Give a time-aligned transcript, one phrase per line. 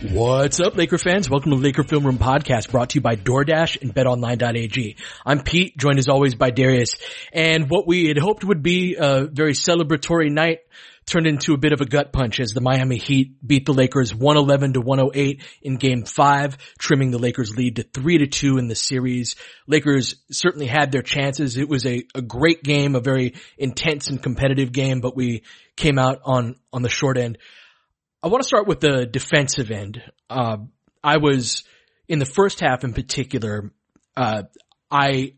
[0.00, 1.28] What's up, Laker fans?
[1.28, 4.94] Welcome to the Laker Film Room Podcast, brought to you by DoorDash and BetOnline.ag.
[5.26, 6.94] I'm Pete, joined as always by Darius,
[7.32, 10.60] and what we had hoped would be a very celebratory night
[11.04, 14.14] turned into a bit of a gut punch as the Miami Heat beat the Lakers
[14.14, 18.68] 111 to 108 in game five, trimming the Lakers lead to three to two in
[18.68, 19.34] the series.
[19.66, 21.56] Lakers certainly had their chances.
[21.56, 25.42] It was a, a great game, a very intense and competitive game, but we
[25.74, 27.38] came out on, on the short end.
[28.22, 30.02] I want to start with the defensive end.
[30.28, 30.58] Uh,
[31.04, 31.64] I was
[32.08, 33.70] in the first half in particular.
[34.16, 34.44] Uh,
[34.90, 35.34] I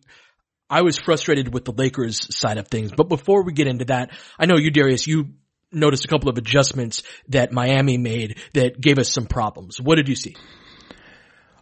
[0.71, 2.93] I was frustrated with the Lakers side of things.
[2.97, 5.31] But before we get into that, I know you, Darius, you
[5.73, 9.81] noticed a couple of adjustments that Miami made that gave us some problems.
[9.81, 10.37] What did you see?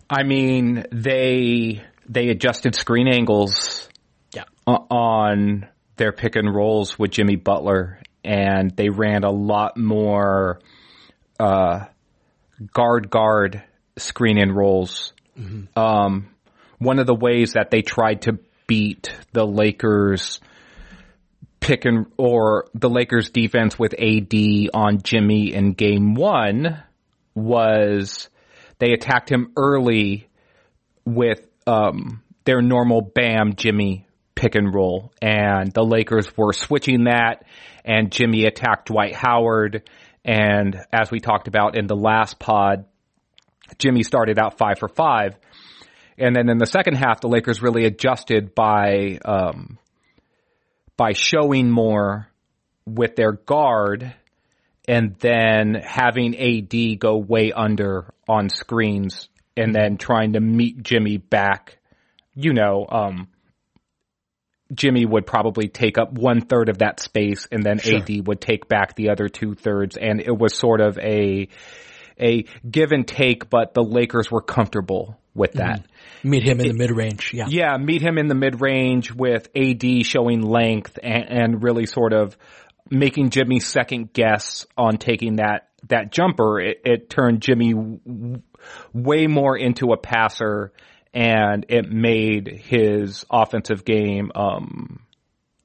[0.08, 3.88] I mean, they they adjusted screen angles
[4.32, 4.44] yeah.
[4.66, 10.60] on their pick and rolls with Jimmy Butler, and they ran a lot more
[11.38, 11.86] uh,
[12.72, 13.62] guard guard
[13.96, 15.12] screen and rolls.
[15.38, 15.78] Mm-hmm.
[15.78, 16.30] Um,
[16.78, 20.40] one of the ways that they tried to beat the Lakers
[21.60, 24.34] pick and or the Lakers defense with AD
[24.74, 26.82] on Jimmy in game one
[27.34, 28.28] was
[28.78, 30.28] they attacked him early
[31.04, 37.44] with um, their normal Bam Jimmy pick and roll, and the Lakers were switching that,
[37.84, 39.88] and Jimmy attacked Dwight Howard
[40.28, 42.84] and as we talked about in the last pod,
[43.78, 45.34] Jimmy started out five for five.
[46.18, 49.78] And then in the second half, the Lakers really adjusted by, um,
[50.98, 52.28] by showing more
[52.84, 54.14] with their guard
[54.86, 61.16] and then having AD go way under on screens and then trying to meet Jimmy
[61.16, 61.78] back,
[62.34, 63.28] you know, um,
[64.72, 67.98] Jimmy would probably take up one third of that space and then sure.
[67.98, 69.96] AD would take back the other two thirds.
[69.96, 71.48] And it was sort of a,
[72.20, 75.80] a give and take, but the Lakers were comfortable with that.
[75.80, 76.30] Mm-hmm.
[76.30, 77.32] Meet him in it, the mid range.
[77.32, 77.46] Yeah.
[77.48, 77.76] Yeah.
[77.78, 82.36] Meet him in the mid range with AD showing length and, and really sort of
[82.90, 86.60] making Jimmy second guess on taking that, that jumper.
[86.60, 88.42] It, it turned Jimmy w-
[88.92, 90.72] way more into a passer
[91.14, 95.00] and it made his offensive game um,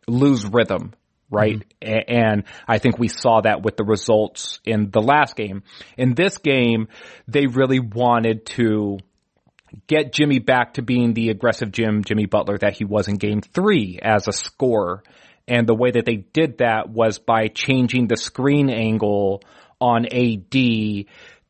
[0.08, 0.94] lose rhythm,
[1.30, 1.64] right?
[1.82, 5.64] A- And I think we saw that with the results in the last game.
[5.98, 6.88] In this game,
[7.28, 8.98] they really wanted to
[9.88, 13.42] get Jimmy back to being the aggressive Jim, Jimmy Butler that he was in game
[13.42, 15.04] three as a scorer.
[15.48, 19.42] And the way that they did that was by changing the screen angle
[19.82, 21.06] on AD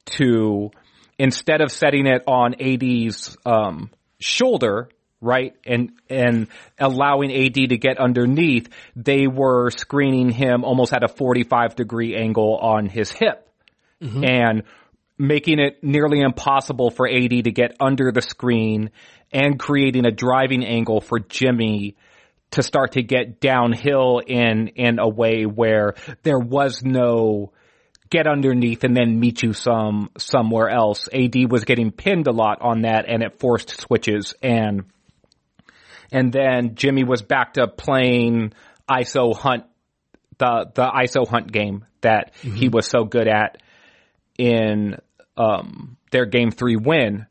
[0.05, 0.71] to,
[1.17, 3.89] instead of setting it on AD's, um,
[4.19, 4.89] shoulder,
[5.21, 5.55] right?
[5.65, 6.47] And, and
[6.79, 12.57] allowing AD to get underneath, they were screening him almost at a 45 degree angle
[12.57, 13.49] on his hip.
[14.23, 14.63] And
[15.17, 18.89] making it nearly impossible for AD to get under the screen
[19.31, 21.95] and creating a driving angle for Jimmy
[22.51, 27.51] to start to get downhill in, in a way where there was no
[28.13, 31.09] get underneath and then meet you some, somewhere else.
[31.11, 34.85] AD was getting pinned a lot on that and it forced switches and,
[36.11, 38.53] and then Jimmy was back to playing
[38.87, 39.63] ISO hunt,
[40.37, 43.57] the, the ISO hunt game that he was so good at
[44.37, 44.97] in
[45.35, 47.25] um, their game three win.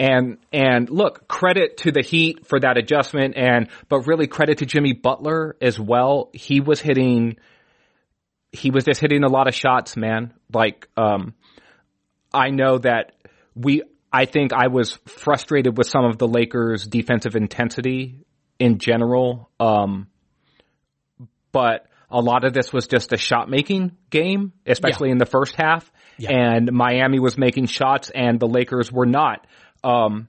[0.00, 4.66] And and look, credit to the Heat for that adjustment, and but really credit to
[4.66, 6.30] Jimmy Butler as well.
[6.32, 7.36] He was hitting,
[8.52, 10.32] he was just hitting a lot of shots, man.
[10.52, 11.34] Like, um,
[12.32, 13.12] I know that
[13.54, 18.20] we, I think I was frustrated with some of the Lakers' defensive intensity
[18.58, 19.50] in general.
[19.60, 20.08] Um,
[21.52, 25.54] but a lot of this was just a shot making game, especially in the first
[25.56, 25.90] half.
[26.32, 29.46] And Miami was making shots and the Lakers were not.
[29.84, 30.28] Um,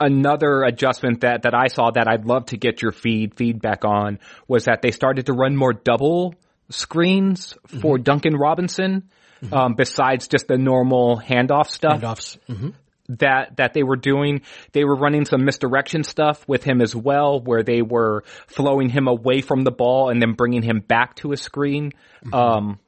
[0.00, 4.18] another adjustment that, that I saw that I'd love to get your feed feedback on
[4.48, 6.34] was that they started to run more double
[6.74, 9.10] screens for Duncan Robinson,
[9.52, 12.38] um, besides just the normal handoff stuff Handoffs.
[12.46, 12.70] hmm
[13.08, 14.42] that that they were doing.
[14.72, 19.08] They were running some misdirection stuff with him as well, where they were flowing him
[19.08, 21.92] away from the ball and then bringing him back to a screen.
[22.32, 22.78] Um,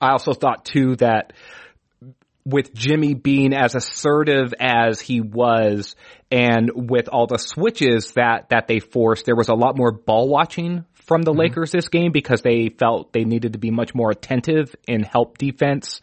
[0.00, 1.32] I also thought too that
[2.46, 5.96] with Jimmy being as assertive as he was,
[6.30, 10.28] and with all the switches that that they forced, there was a lot more ball
[10.28, 14.10] watching from the Lakers this game because they felt they needed to be much more
[14.10, 16.00] attentive in help defense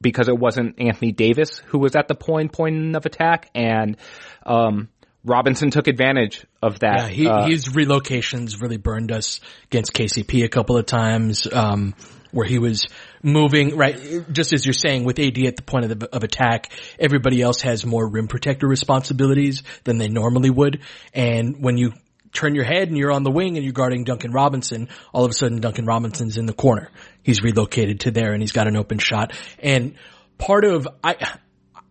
[0.00, 3.96] because it wasn't Anthony Davis who was at the point point of attack, and
[4.44, 4.88] um,
[5.24, 6.98] Robinson took advantage of that.
[6.98, 11.94] Yeah, he, Uh, his relocations really burned us against KCP a couple of times, um,
[12.30, 12.86] where he was
[13.22, 13.98] moving, right,
[14.32, 17.62] just as you're saying, with AD at the point of, the, of attack, everybody else
[17.62, 20.82] has more rim protector responsibilities than they normally would.
[21.14, 21.92] And when you
[22.32, 25.30] turn your head and you're on the wing and you're guarding Duncan Robinson, all of
[25.30, 26.90] a sudden Duncan Robinson's in the corner.
[27.22, 29.32] He's relocated to there and he's got an open shot.
[29.58, 29.94] And
[30.38, 31.38] part of, I,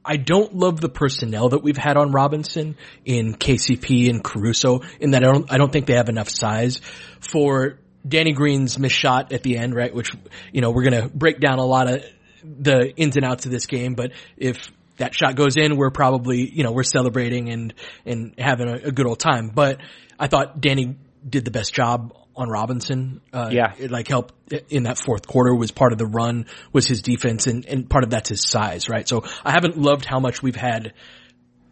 [0.04, 5.12] I don't love the personnel that we've had on Robinson in KCP and Caruso in
[5.12, 6.80] that I don't, I don't think they have enough size
[7.20, 9.94] for Danny Green's missed shot at the end, right?
[9.94, 10.14] Which,
[10.52, 12.04] you know, we're going to break down a lot of
[12.44, 16.50] the ins and outs of this game, but if that shot goes in, we're probably,
[16.50, 17.74] you know, we're celebrating and,
[18.06, 19.50] and having a, a good old time.
[19.50, 19.80] But
[20.20, 20.96] I thought Danny
[21.28, 23.22] did the best job on Robinson.
[23.34, 23.74] Uh, Yeah.
[23.78, 24.34] It like helped
[24.70, 28.04] in that fourth quarter was part of the run was his defense and, and part
[28.04, 29.08] of that's his size, right?
[29.08, 30.94] So I haven't loved how much we've had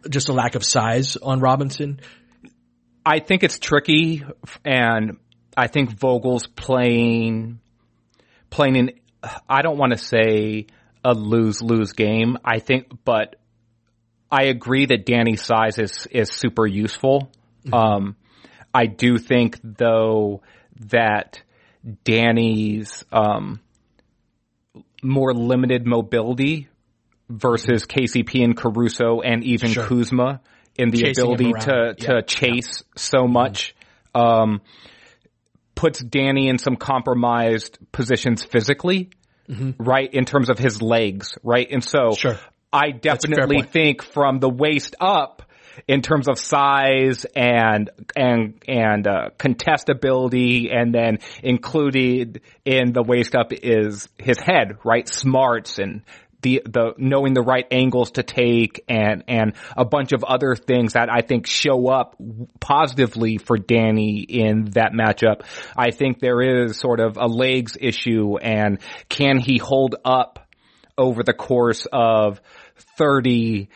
[0.08, 2.00] just a lack of size on Robinson.
[3.06, 4.24] I think it's tricky,
[4.64, 5.18] and
[5.56, 7.60] I think Vogel's playing
[8.50, 8.90] playing in.
[9.48, 10.66] I don't want to say
[11.04, 12.38] a lose lose game.
[12.44, 13.36] I think, but
[14.30, 17.30] I agree that Danny's size is is super useful.
[17.72, 18.16] Um,
[18.74, 20.42] I do think though
[20.90, 21.42] that
[22.04, 23.60] Danny's um,
[25.02, 26.68] more limited mobility
[27.28, 29.86] versus KCP and Caruso and even Sure.
[29.86, 30.40] Kuzma
[30.76, 32.20] in the Chasing ability to to Yeah.
[32.22, 33.74] chase so much
[34.14, 34.60] um,
[35.74, 39.10] puts Danny in some compromised positions physically,
[39.78, 40.12] right?
[40.12, 41.68] In terms of his legs, right?
[41.70, 42.38] And so Sure.
[42.72, 45.42] I definitely think from the waist up
[45.86, 53.34] in terms of size and and and uh, contestability, and then included in the waist
[53.34, 55.08] up is his head, right?
[55.08, 56.02] Smarts and
[56.44, 60.92] the the knowing the right angles to take, and and a bunch of other things
[60.92, 62.16] that I think show up
[62.60, 65.42] positively for Danny in that matchup.
[65.76, 70.38] I think there is sort of a legs issue, and can he hold up
[70.96, 72.40] over the course of
[72.98, 73.68] 30,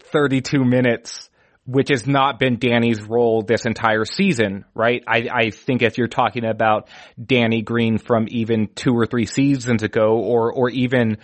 [0.00, 1.28] 32 minutes,
[1.66, 5.02] which has not been Danny's role this entire season, right?
[5.06, 6.88] I, I think if you're talking about
[7.22, 11.18] Danny Green from even two or three seasons ago or, or even,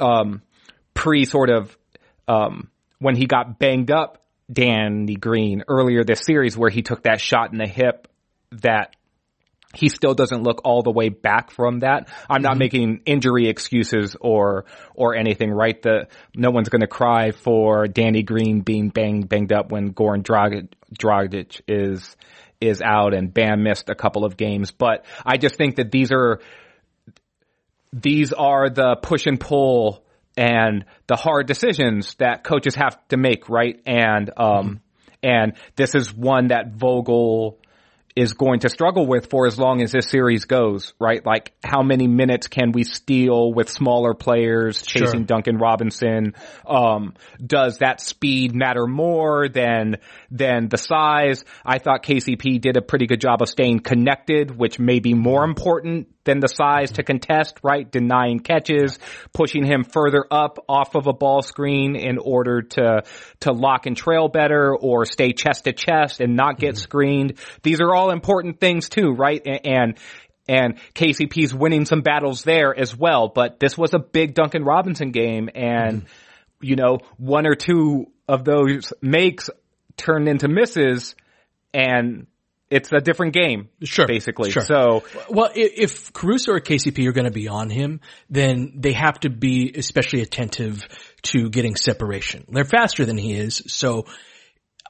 [0.00, 0.42] um,
[0.94, 1.76] pre sort of,
[2.26, 7.20] um, when he got banged up, Danny Green earlier this series where he took that
[7.20, 8.08] shot in the hip
[8.50, 8.96] that
[9.74, 12.08] he still doesn't look all the way back from that.
[12.30, 12.58] I'm not Mhm.
[12.58, 14.64] making injury excuses or
[14.94, 15.80] or anything, right?
[15.82, 20.22] The no one's going to cry for Danny Green being bang banged up when Goran
[20.22, 22.16] Dragic, Dragic is
[22.60, 26.10] is out and Bam missed a couple of games, but I just think that these
[26.10, 26.40] are
[27.92, 30.04] these are the push and pull
[30.36, 33.80] and the hard decisions that coaches have to make, right?
[33.86, 34.80] And um
[35.22, 37.58] and this is one that Vogel
[38.14, 41.24] is going to struggle with for as long as this series goes, right?
[41.24, 45.24] Like how many minutes can we steal with smaller players chasing Sure.
[45.24, 46.34] Duncan Robinson?
[46.66, 47.14] Um,
[47.44, 49.98] does that speed matter more than,
[50.30, 51.44] than the size?
[51.64, 55.44] I thought KCP did a pretty good job of staying connected, which may be more
[55.44, 57.90] important than the size to contest, right?
[57.90, 58.98] Denying catches,
[59.32, 63.02] pushing him further up off of a ball screen in order to,
[63.40, 66.82] to lock and trail better or stay chest to chest and not get mm-hmm.
[66.82, 67.38] screened.
[67.62, 69.40] These are all important things too, right?
[69.46, 69.98] A- And,
[70.48, 75.10] and KCP's winning some battles there as well, but this was a big Duncan Robinson
[75.10, 76.06] game and, mm-hmm.
[76.60, 79.48] you know, one or two of those makes
[79.98, 81.14] turned into misses
[81.74, 82.26] and
[82.70, 83.68] it's a different game.
[83.82, 84.06] Sure.
[84.06, 84.50] Basically.
[84.50, 84.62] Sure.
[84.62, 89.20] So, Well, if Caruso or KCP are going to be on him, then they have
[89.20, 90.86] to be especially attentive
[91.22, 92.44] to getting separation.
[92.48, 94.04] They're faster than he is, so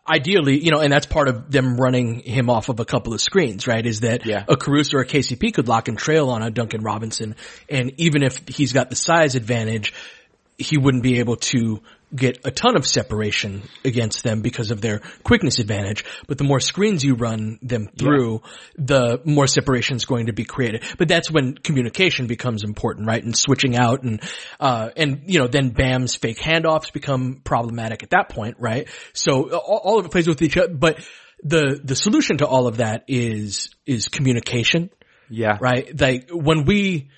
[0.09, 3.21] ideally, you know, and that's part of them running him off of a couple of
[3.21, 3.85] screens, right?
[3.85, 4.45] Is that Yeah.
[4.49, 7.37] a Caruso or a KCP could lock and trail on a Duncan Robinson,
[7.69, 9.93] and even if he's got the size advantage,
[10.57, 11.81] he wouldn't be able to
[12.15, 16.05] get a ton of separation against them because of their quickness advantage.
[16.27, 18.43] But the more screens you run them through,
[18.77, 20.85] the more separation is going to be created.
[20.99, 23.23] But that's when communication becomes important, right?
[23.23, 24.23] And switching out and,
[24.59, 28.89] uh, and, you know, then Bam's fake handoffs become problematic at that point, right?
[29.13, 31.01] So all, all of it plays with each other, but
[31.43, 34.91] the, the solution to all of that is, is communication
[35.31, 35.59] yeah.
[35.61, 35.99] right?
[35.99, 37.11] Like when we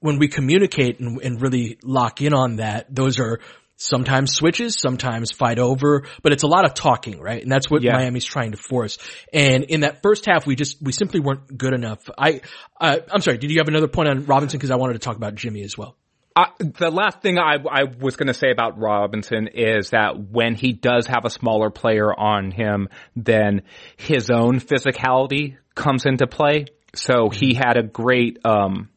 [0.00, 3.40] when we communicate and, and really lock in on that, those are
[3.78, 7.42] sometimes switches, sometimes fight over, but it's a lot of talking, right?
[7.42, 7.94] And that's what Yeah.
[7.94, 8.98] Miami's trying to force.
[9.32, 12.00] And in that first half, we just we simply weren't good enough.
[12.18, 12.42] I
[12.80, 13.38] uh, I'm sorry.
[13.38, 14.58] Did you have another point on Robinson?
[14.58, 15.96] Because I wanted to talk about Jimmy as well.
[16.36, 20.54] I, the last thing I, I was going to say about Robinson is that when
[20.54, 23.62] he does have a smaller player on him, then
[23.96, 26.66] his own physicality comes into play.
[26.94, 28.88] So he had a great, um,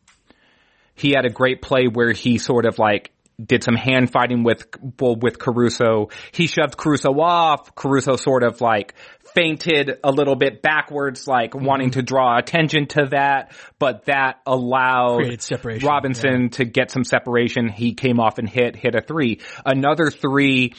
[0.93, 3.11] he had a great play where he sort of like
[3.43, 4.65] did some hand fighting with,
[4.99, 6.09] well, with Caruso.
[6.31, 7.75] He shoved Caruso off.
[7.75, 8.93] Caruso sort of like
[9.33, 11.65] fainted a little bit backwards, like mm-hmm.
[11.65, 15.41] wanting to draw attention to that, but that allowed
[15.81, 17.69] Robinson to get some separation.
[17.69, 19.39] He came off and hit, hit a three.
[19.65, 20.73] Another three,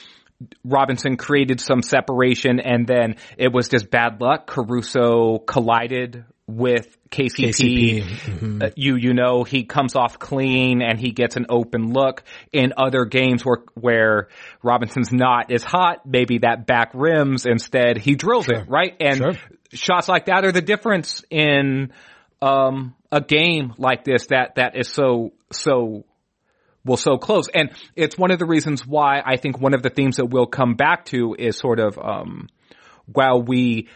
[0.65, 4.47] Robinson created some separation and then it was just bad luck.
[4.47, 6.25] Caruso collided
[6.57, 8.03] with KCP.
[8.03, 12.23] KCP, Uh, you, you know, he comes off clean and he gets an open look
[12.53, 14.29] in other games where, where
[14.63, 16.07] Robinson's not as hot.
[16.07, 18.95] Maybe that back rims instead he drills it, right?
[19.01, 19.33] And Sure.
[19.73, 21.93] shots like that are the difference in,
[22.41, 26.05] um, a game like this that, that is so, so
[26.85, 27.49] well so close.
[27.49, 30.47] And it's one of the reasons why I think one of the themes that we'll
[30.47, 32.49] come back to is sort of um
[33.07, 33.89] while we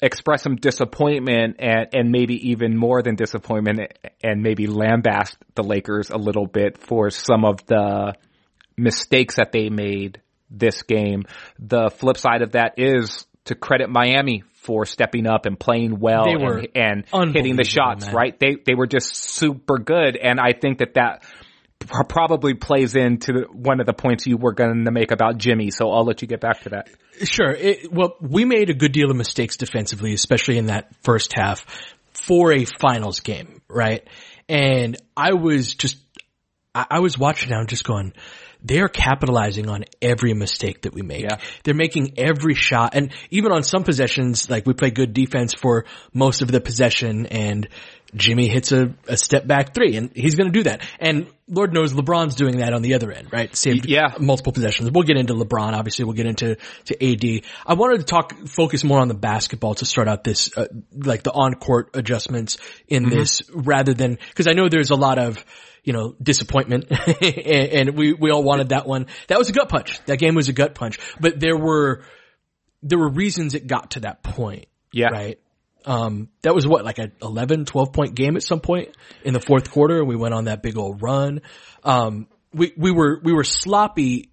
[0.00, 3.80] express some disappointment and, and maybe even more than disappointment
[4.22, 8.14] and maybe lambast the Lakers a little bit for some of the
[8.76, 11.24] mistakes that they made this game.
[11.58, 16.26] The flip side of that is to credit Miami for stepping up and playing well
[16.74, 18.14] and, and hitting the shots, man.
[18.14, 18.38] right?
[18.38, 20.16] They, they were just super good.
[20.16, 21.22] And I think that that
[21.80, 25.70] probably plays into one of the points you were going to make about Jimmy.
[25.70, 26.88] So I'll let you get back to that.
[27.24, 27.50] Sure.
[27.50, 31.66] It, well, we made a good deal of mistakes defensively, especially in that first half
[32.12, 34.06] for a finals game, right?
[34.48, 35.98] And I was just,
[36.74, 38.12] I, I was watching now and just going,
[38.62, 41.22] they're capitalizing on every mistake that we make.
[41.22, 41.38] Yeah.
[41.62, 42.94] They're making every shot.
[42.94, 47.26] And even on some possessions, like we play good defense for most of the possession
[47.26, 47.68] and
[48.14, 50.80] Jimmy hits a, a step back three and he's going to do that.
[51.00, 53.54] And Lord knows LeBron's doing that on the other end, right?
[53.54, 54.14] Saved Yeah.
[54.18, 54.90] multiple possessions.
[54.90, 55.72] We'll get into LeBron.
[55.72, 57.42] Obviously, we'll get into to AD.
[57.66, 61.22] I wanted to talk, focus more on the basketball to start out this, uh, like
[61.22, 62.58] the on court adjustments
[62.88, 65.44] in this, rather than because I know there's a lot of
[65.84, 66.86] you know disappointment,
[67.22, 69.06] and, and we we all wanted that one.
[69.28, 70.00] That was a gut punch.
[70.06, 72.02] That game was a gut punch, but there were
[72.82, 74.66] there were reasons it got to that point.
[74.92, 75.08] Yeah.
[75.08, 75.38] Right.
[75.86, 79.40] Um, that was what, like a 11, 12 point game at some point in the
[79.40, 80.00] fourth quarter.
[80.00, 81.42] And we went on that big old run.
[81.84, 84.30] Um, we, we were, we were sloppy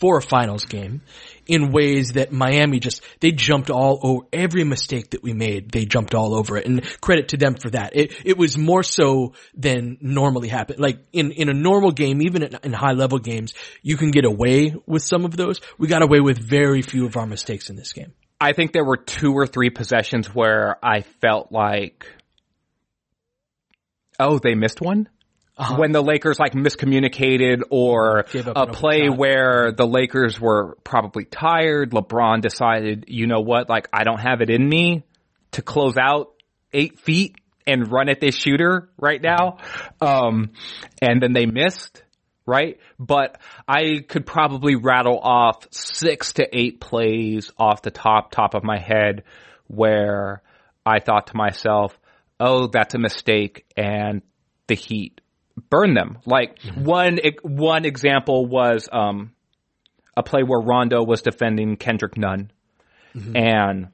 [0.00, 1.02] for a finals game
[1.46, 5.70] in ways that Miami just, they jumped all over every mistake that we made.
[5.70, 7.96] They jumped all over it and credit to them for that.
[7.96, 10.76] It, it was more so than normally happen.
[10.78, 14.24] Like in, in a normal game, even in, in high level games, you can get
[14.24, 15.60] away with some of those.
[15.78, 18.12] We got away with very few of our mistakes in this game.
[18.40, 22.06] I think there were two or three possessions where I felt like,
[24.18, 25.08] oh, they missed one?
[25.56, 25.76] Uh-huh.
[25.78, 32.40] When the Lakers like miscommunicated or a play where the Lakers were probably tired, LeBron
[32.40, 35.04] decided, you know what, like I don't have it in me
[35.52, 36.32] to close out
[36.72, 37.36] eight feet
[37.68, 39.58] and run at this shooter right now.
[40.00, 40.50] Um,
[41.00, 42.02] and then they missed,
[42.46, 42.78] right?
[42.98, 48.64] But I could probably rattle off six to eight plays off the top, top of
[48.64, 49.24] my head
[49.66, 50.42] where
[50.84, 51.98] I thought to myself,
[52.38, 54.22] oh, that's a mistake and
[54.66, 55.20] the Heat
[55.70, 56.18] burn them.
[56.26, 56.84] Like mm-hmm.
[56.84, 59.32] one one example was um,
[60.16, 62.50] a play where Rondo was defending Kendrick Nunn,
[63.14, 63.36] mm-hmm.
[63.36, 63.88] and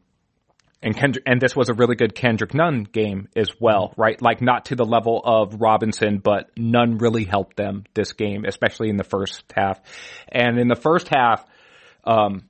[0.83, 4.21] and Kendrick, and this was a really good Kendrick Nunn game as well, right?
[4.21, 8.89] Like not to the level of Robinson, but Nunn really helped them this game, especially
[8.89, 9.81] in the first half.
[10.29, 11.45] And in the first half,
[12.05, 12.49] um,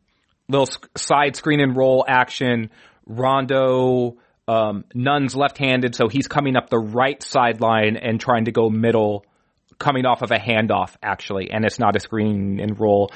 [0.48, 2.70] little side screen and roll action,
[3.04, 8.68] Rondo um, Nunn's left-handed, so he's coming up the right sideline and trying to go
[8.68, 9.24] middle,
[9.80, 13.10] coming off of a handoff actually, and it's not a screen and roll.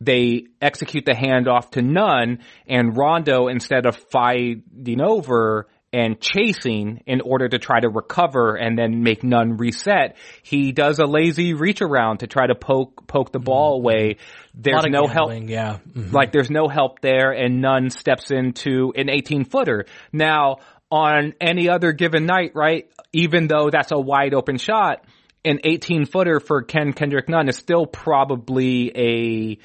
[0.00, 7.22] They execute the handoff to Nunn, and Rondo, instead of fighting over and chasing in
[7.22, 11.80] order to try to recover and then make Nunn reset, he does a lazy reach
[11.80, 13.84] around to try to poke poke the ball mm-hmm.
[13.84, 14.16] away.
[14.54, 15.50] There's no gambling, help.
[15.50, 15.78] Yeah.
[15.90, 16.14] Mm-hmm.
[16.14, 19.86] Like there's no help there and Nunn steps into an 18 footer.
[20.12, 20.58] Now,
[20.90, 22.90] on any other given night, right?
[23.12, 25.04] Even though that's a wide open shot,
[25.48, 29.58] an 18 footer for Ken Kendrick Nunn is still probably a,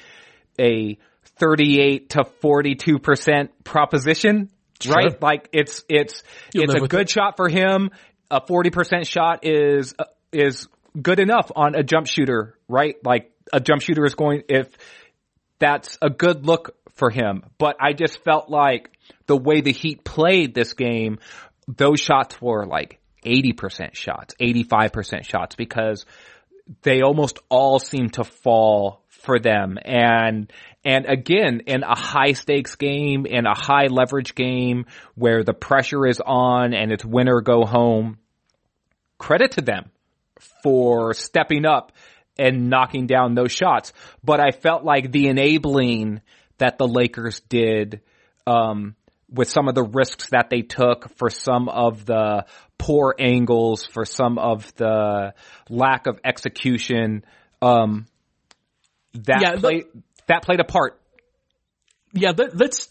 [0.60, 0.98] a
[1.38, 4.50] 38 to 42% proposition,
[4.80, 4.94] sure.
[4.94, 5.22] right?
[5.22, 6.22] Like it's, it's,
[6.52, 7.10] You'll it's a good it.
[7.10, 7.90] shot for him.
[8.30, 9.94] A 40% shot is,
[10.32, 10.66] is
[11.00, 12.96] good enough on a jump shooter, right?
[13.04, 14.68] Like a jump shooter is going, if
[15.58, 17.44] that's a good look for him.
[17.58, 18.90] But I just felt like
[19.26, 21.18] the way the Heat played this game,
[21.68, 26.04] those shots were like 80% shots, 85% shots because
[26.82, 29.78] they almost all seem to fall for them.
[29.82, 30.52] And,
[30.84, 36.06] and again, in a high stakes game, in a high leverage game where the pressure
[36.06, 38.18] is on and it's win or go home,
[39.18, 39.90] credit to them
[40.62, 41.92] for stepping up
[42.38, 43.92] and knocking down those shots.
[44.22, 46.20] But I felt like the enabling
[46.58, 48.00] that the Lakers did,
[48.46, 48.96] um,
[49.34, 52.46] with some of the risks that they took for some of the
[52.78, 55.34] poor angles, for some of the
[55.68, 57.24] lack of execution,
[57.60, 58.06] um,
[59.14, 59.84] that yeah, played,
[60.28, 61.00] that played a part.
[62.12, 62.88] Yeah, let, let's,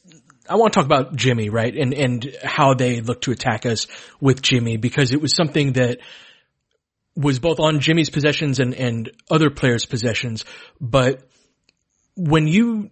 [0.49, 1.73] I want to talk about Jimmy, right?
[1.75, 3.87] And, and how they look to attack us
[4.19, 5.99] with Jimmy because it was something that
[7.15, 10.45] was both on Jimmy's possessions and, and other players' possessions.
[10.81, 11.23] But
[12.15, 12.89] when you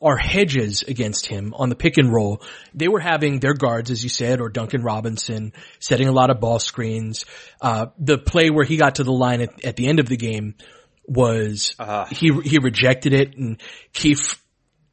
[0.00, 2.42] are hedges against him on the pick and roll.
[2.72, 6.40] They were having their guards, as you said, or Duncan Robinson setting a lot of
[6.40, 7.24] ball screens.
[7.60, 10.16] Uh, the play where he got to the line at, at the end of the
[10.16, 10.54] game
[11.04, 13.60] was, uh, he, he rejected it and
[13.92, 14.40] Keith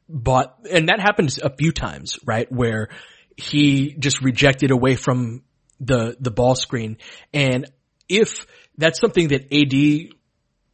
[0.08, 2.50] bought, and that happened a few times, right?
[2.50, 2.88] Where
[3.36, 5.42] he just rejected away from
[5.78, 6.98] the, the ball screen.
[7.32, 7.70] And
[8.08, 10.14] if that's something that AD,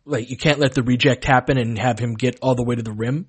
[0.07, 2.83] like you can't let the reject happen and have him get all the way to
[2.83, 3.27] the rim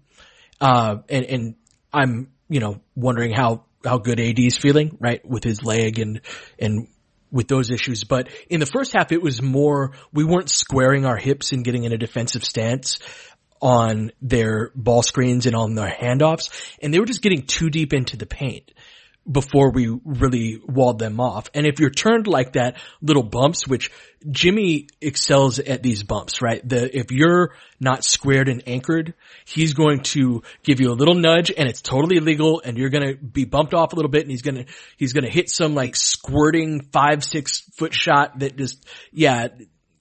[0.61, 1.55] uh, and, and
[1.91, 6.21] I'm, you know, wondering how, how good AD is feeling, right, with his leg and,
[6.59, 6.87] and
[7.31, 8.03] with those issues.
[8.03, 11.83] But in the first half, it was more, we weren't squaring our hips and getting
[11.83, 12.99] in a defensive stance
[13.61, 16.49] on their ball screens and on their handoffs.
[16.81, 18.71] And they were just getting too deep into the paint
[19.29, 21.49] before we really walled them off.
[21.53, 23.91] And if you're turned like that, little bumps, which
[24.29, 26.67] Jimmy excels at these bumps, right?
[26.67, 29.13] The, if you're not squared and anchored,
[29.45, 33.15] he's going to give you a little nudge and it's totally illegal and you're going
[33.15, 34.65] to be bumped off a little bit and he's going to,
[34.97, 39.49] he's going to hit some like squirting five, six foot shot that just, yeah.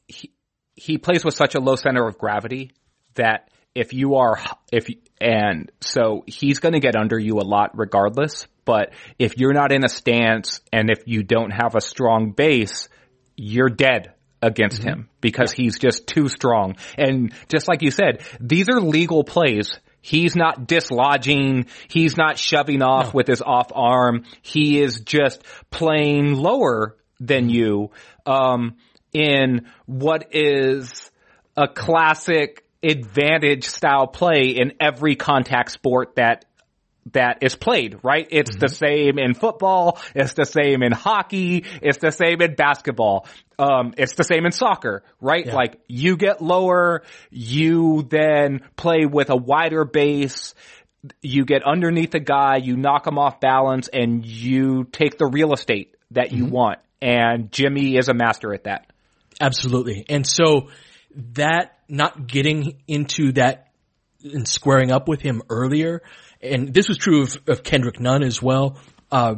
[0.07, 0.33] He,
[0.75, 2.73] he plays with such a low center of gravity
[3.15, 4.41] that if you are,
[4.73, 4.89] if,
[5.21, 9.73] and so he's going to get under you a lot regardless, but if you're not
[9.73, 12.89] in a stance and if you don't have a strong base,
[13.37, 14.89] you're dead against mm-hmm.
[14.89, 16.77] him because he's just too strong.
[16.97, 19.79] And just like you said, these are legal plays.
[20.03, 21.67] He's not dislodging.
[21.89, 23.11] He's not shoving off no.
[23.15, 24.25] with his off arm.
[24.41, 27.91] He is just playing lower than you,
[28.25, 28.77] um,
[29.13, 31.11] in what is
[31.57, 36.45] a classic advantage style play in every contact sport that
[37.13, 38.27] that is played, right?
[38.31, 38.61] It's mm-hmm.
[38.61, 39.99] the same in football.
[40.15, 41.65] It's the same in hockey.
[41.83, 43.27] It's the same in basketball.
[43.59, 45.47] Um, it's the same in soccer, right?
[45.47, 45.55] Yeah.
[45.55, 50.55] Like you get lower, you then play with a wider base.
[51.23, 55.53] You get underneath a guy, you knock him off balance and you take the real
[55.55, 56.55] estate that you mm-hmm.
[56.55, 56.79] want.
[57.01, 58.87] And Jimmy is a master at that.
[59.41, 60.05] Absolutely.
[60.11, 60.69] And so
[61.35, 63.69] that not getting into that
[64.23, 66.03] and squaring up with him earlier,
[66.43, 68.79] and this was true of, of Kendrick Nunn as well.
[69.11, 69.37] Uh,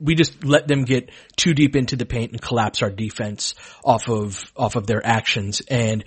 [0.00, 4.08] we just let them get too deep into the paint and collapse our defense off
[4.08, 5.62] of off of their actions.
[5.68, 6.04] And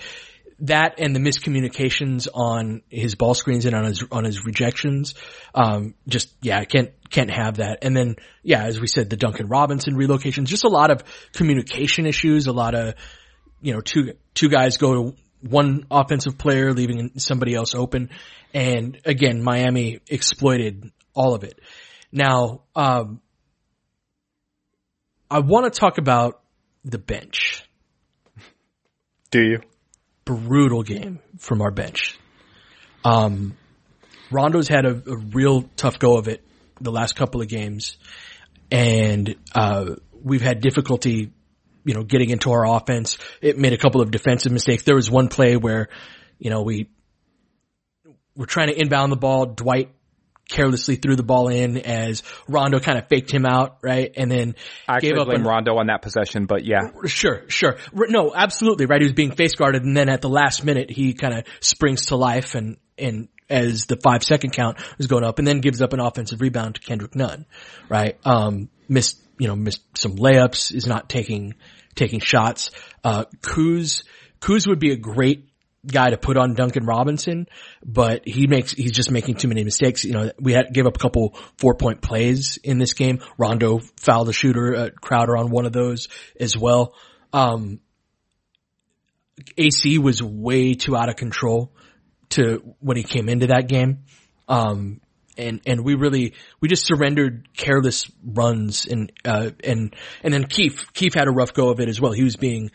[0.59, 5.15] that and the miscommunications on his ball screens and on his on his rejections
[5.55, 7.79] um, just yeah can't can't have that.
[7.81, 12.05] And then yeah as we said the Duncan Robinson relocations just a lot of communication
[12.05, 12.95] issues a lot of
[13.61, 18.09] you know two two guys go to one offensive player leaving somebody else open
[18.53, 21.59] and again, Miami exploited all of it.
[22.11, 23.21] Now, um,
[25.29, 26.41] I want to talk about
[26.83, 27.63] the bench.
[29.29, 29.59] Do you?
[30.25, 32.19] Brutal game from our bench.
[33.05, 33.57] Um,
[34.29, 36.45] Rondo's had a, a, real tough go of it
[36.79, 37.97] the last couple of games,
[38.69, 41.31] and uh, we've had difficulty,
[41.83, 43.17] you know, getting into our offense.
[43.41, 44.83] It made a couple of defensive mistakes.
[44.83, 45.89] There was one play where,
[46.39, 46.89] you know, we
[48.35, 49.45] we're trying to inbound the ball.
[49.45, 49.93] Dwight
[50.51, 54.11] carelessly threw the ball in as Rondo kind of faked him out, right?
[54.15, 54.55] And then
[54.87, 56.91] I gave up blame Rondo on that possession, but yeah.
[57.05, 57.77] Sure, sure.
[57.93, 59.01] No, absolutely, right?
[59.01, 62.07] He was being face guarded and then at the last minute he kind of springs
[62.07, 65.81] to life and, and as the five second count was going up and then gives
[65.81, 67.45] up an offensive rebound to Kendrick Nunn,
[67.89, 68.17] right?
[68.25, 71.55] Um, missed, you know, missed some layups, is not taking,
[71.95, 72.69] taking shots.
[73.03, 74.03] Uh, Kuz,
[74.39, 75.49] Kuz would be a great
[75.83, 77.47] guy to put on Duncan Robinson,
[77.83, 80.05] but he makes, he's just making too many mistakes.
[80.05, 83.21] You know, we had, gave up a couple four point plays in this game.
[83.39, 86.07] Rondo fouled the shooter, uh, Crowder on one of those
[86.39, 86.93] as well.
[87.33, 87.79] Um,
[89.57, 91.73] AC was way too out of control
[92.29, 94.03] to when he came into that game.
[94.47, 95.01] Um,
[95.41, 100.85] and, and we really, we just surrendered careless runs and, uh, and, and then Keith,
[100.93, 102.11] Keith had a rough go of it as well.
[102.11, 102.71] He was being,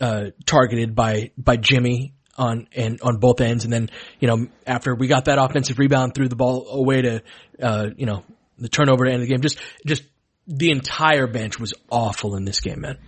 [0.00, 3.64] uh, targeted by, by Jimmy on and on both ends.
[3.64, 7.22] And then, you know, after we got that offensive rebound, threw the ball away to,
[7.60, 8.22] uh, you know,
[8.58, 9.40] the turnover to end the game.
[9.40, 10.02] Just, just
[10.46, 12.98] the entire bench was awful in this game, man.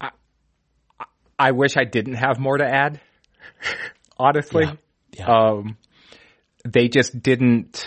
[0.00, 0.10] I,
[1.38, 3.00] I wish I didn't have more to add.
[4.18, 4.74] Honestly, yeah.
[5.16, 5.26] Yeah.
[5.26, 5.76] Um,
[6.64, 7.86] they just didn't.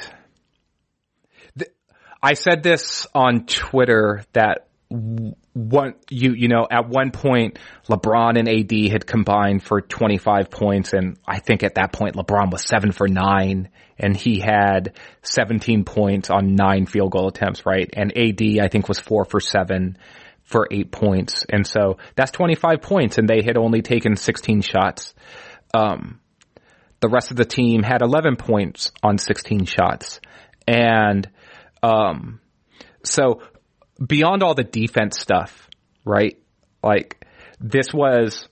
[2.21, 4.67] I said this on Twitter that
[5.53, 7.57] one you you know at one point
[7.88, 12.51] LeBron and AD had combined for 25 points and I think at that point LeBron
[12.51, 17.89] was 7 for 9 and he had 17 points on 9 field goal attempts right
[17.93, 19.97] and AD I think was 4 for 7
[20.43, 25.15] for 8 points and so that's 25 points and they had only taken 16 shots
[25.73, 26.19] um
[27.03, 30.19] the rest of the team had 11 points on 16 shots
[30.65, 31.29] and
[31.83, 32.39] um
[33.03, 33.41] so
[34.05, 35.69] beyond all the defense stuff,
[36.05, 36.37] right?
[36.81, 37.25] Like
[37.59, 38.47] this was,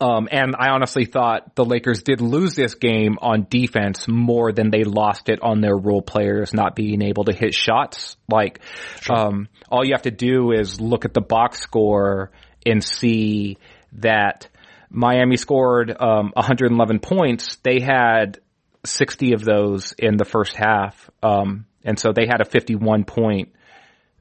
[0.00, 4.70] um, and I honestly thought the Lakers did lose this game on defense more than
[4.70, 8.16] they lost it on their role players not being able to hit shots.
[8.28, 8.60] Like,
[9.00, 9.16] sure.
[9.16, 12.30] um, all you have to do is look at the box score
[12.64, 13.58] and see
[13.94, 14.48] that
[14.90, 17.56] Miami scored, um, 111 points.
[17.62, 18.40] They had
[18.84, 21.10] 60 of those in the first half.
[21.22, 23.50] Um, and so they had a 51 point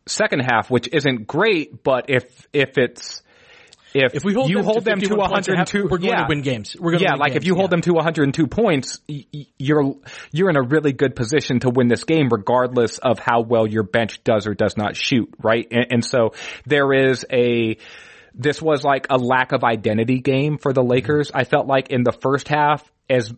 [0.06, 3.22] second half, which isn't great, but if if it's
[3.94, 6.24] if, if we hold you them hold to them to 102, we're going yeah.
[6.24, 6.76] to win games.
[6.80, 9.00] We're going yeah, to like games, if you hold them to 102 points,
[9.58, 9.96] you're
[10.32, 13.84] you're in a really good position to win this game, regardless of how well your
[13.84, 15.68] bench does or does not shoot, right?
[15.72, 16.34] And, and so
[16.66, 17.78] there is a
[18.38, 21.32] this was like a lack of identity game for the Lakers.
[21.34, 23.34] I felt like in the first half, as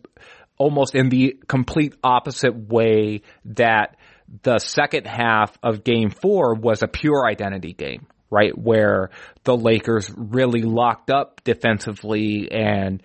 [0.58, 3.96] almost in the complete opposite way that
[4.42, 8.56] the second half of game four was a pure identity game, right?
[8.56, 9.10] Where
[9.44, 13.02] the Lakers really locked up defensively and,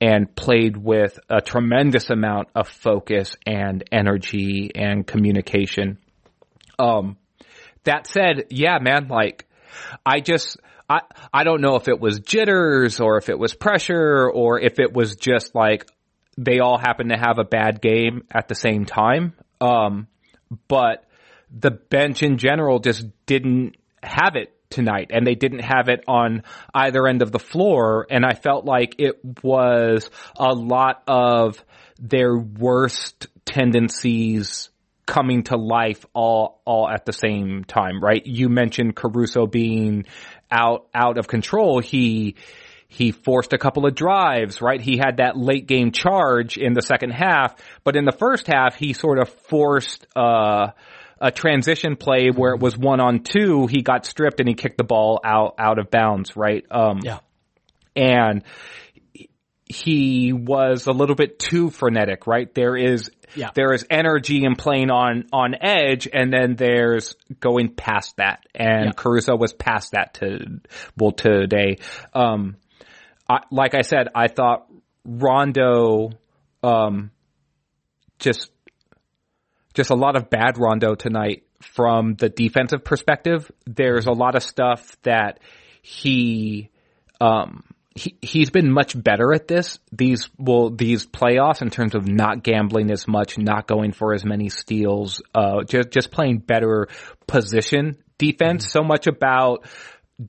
[0.00, 5.98] and played with a tremendous amount of focus and energy and communication.
[6.78, 7.18] Um,
[7.84, 9.46] that said, yeah, man, like,
[10.06, 11.00] I just, I,
[11.32, 14.92] I don't know if it was jitters or if it was pressure or if it
[14.92, 15.86] was just like
[16.36, 19.34] they all happened to have a bad game at the same time.
[19.60, 20.08] Um,
[20.68, 21.04] but
[21.50, 26.42] the bench in general just didn't have it tonight and they didn't have it on
[26.74, 28.06] either end of the floor.
[28.10, 31.64] And I felt like it was a lot of
[31.98, 34.70] their worst tendencies
[35.06, 38.24] coming to life all all at the same time, right?
[38.24, 40.06] You mentioned Caruso being
[40.50, 41.80] out out of control.
[41.80, 42.36] He
[42.88, 44.80] he forced a couple of drives, right?
[44.80, 48.76] He had that late game charge in the second half, but in the first half
[48.76, 50.68] he sort of forced uh
[51.20, 54.76] a transition play where it was one on two, he got stripped and he kicked
[54.78, 56.64] the ball out out of bounds, right?
[56.70, 57.18] Um Yeah.
[57.96, 58.42] and
[59.66, 62.52] he was a little bit too frenetic, right?
[62.54, 63.50] There is Yeah.
[63.54, 68.44] there is energy and playing on on edge, and then there's going past that.
[68.54, 68.92] And Yeah.
[68.92, 70.60] Caruso was past that to
[70.96, 71.78] well today.
[72.12, 72.56] Um,
[73.28, 74.66] I, like I said, I thought
[75.04, 76.10] Rondo,
[76.62, 77.10] um,
[78.18, 78.50] just
[79.74, 83.50] just a lot of bad Rondo tonight from the defensive perspective.
[83.66, 85.40] There's a lot of stuff that
[85.82, 86.70] he,
[87.20, 89.78] um, he, he's been much better at this.
[89.92, 94.24] These, well, these playoffs in terms of not gambling as much, not going for as
[94.24, 96.88] many steals, uh, just, just playing better
[97.26, 98.64] position defense.
[98.64, 98.78] Mm-hmm.
[98.78, 99.66] So much about,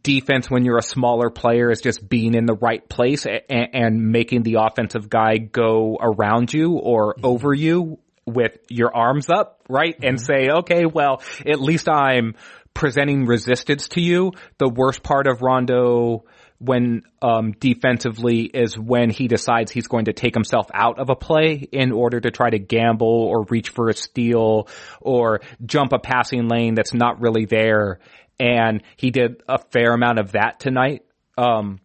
[0.02, 4.12] defense when you're a smaller player is just being in the right place and, and
[4.12, 7.26] making the offensive guy go around you or mm-hmm.
[7.26, 9.96] over you with your arms up, right?
[10.02, 10.26] And mm-hmm.
[10.26, 12.36] say, okay, well, at least I'm
[12.74, 14.32] presenting resistance to you.
[14.58, 16.26] The worst part of Rondo
[16.60, 21.16] when um, defensively is when he decides he's going to take himself out of a
[21.16, 24.68] play in order to try to gamble or reach for a steal
[25.02, 28.00] or jump a passing lane that's not really there.
[28.40, 31.04] And he did a fair amount of that tonight.
[31.38, 31.80] Um,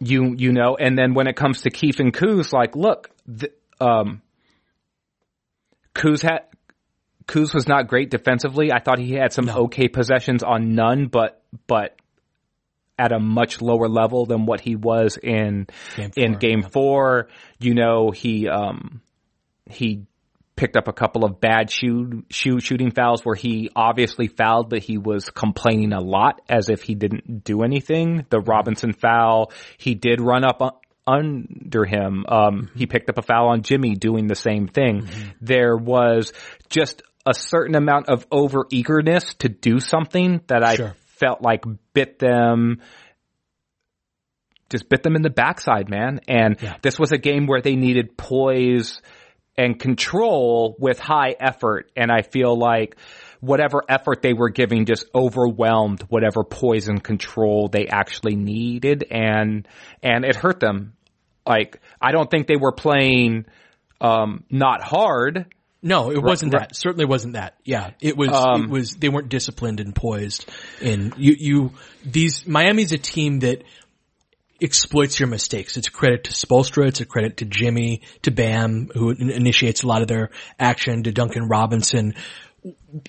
[0.00, 3.52] you you know, and then when it comes to Keith and Kuz, like, look, th-
[3.80, 4.22] um,
[5.94, 6.46] Kuz had
[7.26, 8.72] Kuz was not great defensively.
[8.72, 11.99] I thought he had some okay possessions on Nunn, but but
[13.00, 17.28] at a much lower level than what he was in Game in four, game four.
[17.58, 19.00] You know, he um
[19.70, 20.04] he
[20.56, 24.80] picked up a couple of bad shoot, shoot shooting fouls where he obviously fouled, but
[24.82, 28.26] he was complaining a lot as if he didn't do anything.
[28.28, 30.72] The Robinson foul, he did run up un-
[31.06, 32.26] under him.
[32.28, 35.08] Um, he picked up a foul on Jimmy doing the same thing.
[35.40, 36.32] There was
[36.68, 40.94] just a certain amount of over eagerness to do something that I Sure.
[41.18, 41.64] felt like
[42.00, 42.80] bit them
[44.70, 46.20] just bit them in the backside, man.
[46.28, 46.76] And Yeah.
[46.80, 49.02] this was a game where they needed poise
[49.56, 51.90] and control with high effort.
[51.96, 52.96] And I feel like
[53.40, 59.04] whatever effort they were giving just overwhelmed whatever poise and control they actually needed.
[59.10, 59.66] And,
[60.02, 60.92] and it hurt them.
[61.46, 63.46] Like, I don't think they were playing,
[64.00, 65.46] um, not hard.
[65.82, 66.68] No, it wasn't right.
[66.68, 66.76] that.
[66.76, 67.56] Certainly wasn't that.
[67.64, 68.30] Yeah, it was.
[68.30, 68.96] Um, it was.
[68.96, 70.48] They weren't disciplined and poised.
[70.82, 71.72] And you, you,
[72.04, 73.64] these Miami's a team that
[74.60, 75.78] exploits your mistakes.
[75.78, 76.88] It's a credit to Spoelstra.
[76.88, 81.12] It's a credit to Jimmy, to Bam, who initiates a lot of their action, to
[81.12, 82.14] Duncan Robinson.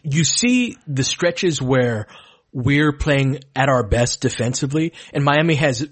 [0.01, 2.07] You see the stretches where
[2.53, 5.87] we're playing at our best defensively, and Miami has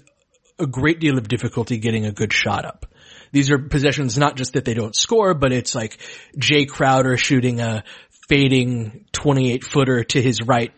[0.58, 2.86] a great deal of difficulty getting a good shot up.
[3.32, 5.98] These are possessions not just that they don't score, but it's like
[6.36, 7.84] Jae Crowder shooting a
[8.28, 10.72] fading 28 footer to his right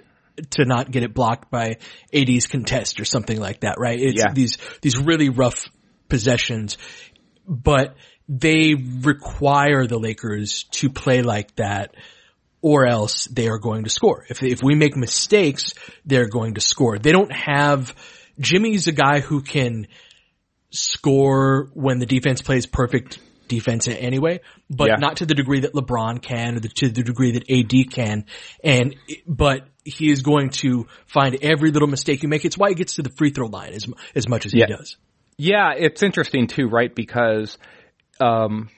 [0.51, 1.77] to not get it blocked by
[2.13, 4.01] AD's contest or something like that, right?
[4.01, 4.33] It's Yeah.
[4.33, 5.67] these, these really rough
[6.09, 6.79] possessions,
[7.47, 7.95] but
[8.29, 11.95] they require the Lakers to play like that
[12.63, 14.25] or else they are going to score.
[14.29, 15.75] If, if we make mistakes,
[16.07, 16.99] they're going to score.
[16.99, 17.95] They don't have,
[18.39, 19.89] Jimmy's a guy who can
[20.73, 24.97] score when the defense plays perfect defense anyway, but Yeah.
[24.97, 28.25] not to the degree that LeBron can or the, to the degree that AD can.
[28.65, 32.45] And, but he is going to find every little mistake you make.
[32.45, 34.67] It's why he gets to the free throw line as, as much as Yeah.
[34.69, 34.97] he does.
[35.37, 36.95] Yeah, it's interesting too, right?
[36.95, 37.59] Because,
[38.21, 38.69] um,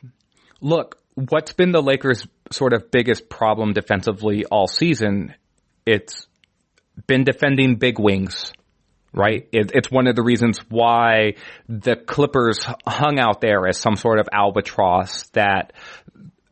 [0.61, 5.35] look, what's been the Lakers' sort of biggest problem defensively all season?
[5.87, 6.27] It's
[7.07, 8.53] been defending big wings,
[9.15, 9.49] right?
[9.53, 11.35] It, it's one of the reasons why
[11.69, 15.73] the Clippers hung out there as some sort of albatross that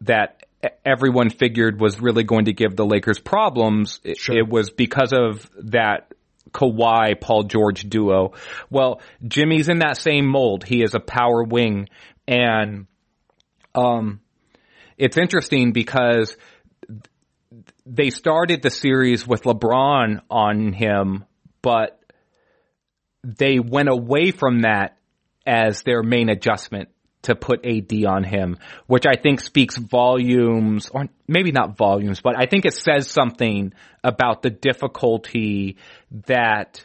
[0.02, 0.46] that
[0.84, 4.00] everyone figured was really going to give the Lakers problems.
[4.04, 6.12] It, it was because of that
[6.52, 8.32] Kawhi Paul George duo.
[8.70, 10.64] Well, Jimmy's in that same mold.
[10.64, 11.88] He is a power wing
[12.28, 12.86] and
[13.74, 14.20] um
[14.98, 16.36] it's interesting because
[17.86, 21.24] they started the series with LeBron on him,
[21.62, 21.98] but
[23.24, 24.96] they went away from that
[25.46, 26.88] as their main adjustment
[27.22, 32.34] to put AD on him, which I think speaks volumes, or maybe not volumes, but
[32.36, 35.76] I think it says something about the difficulty
[36.26, 36.84] that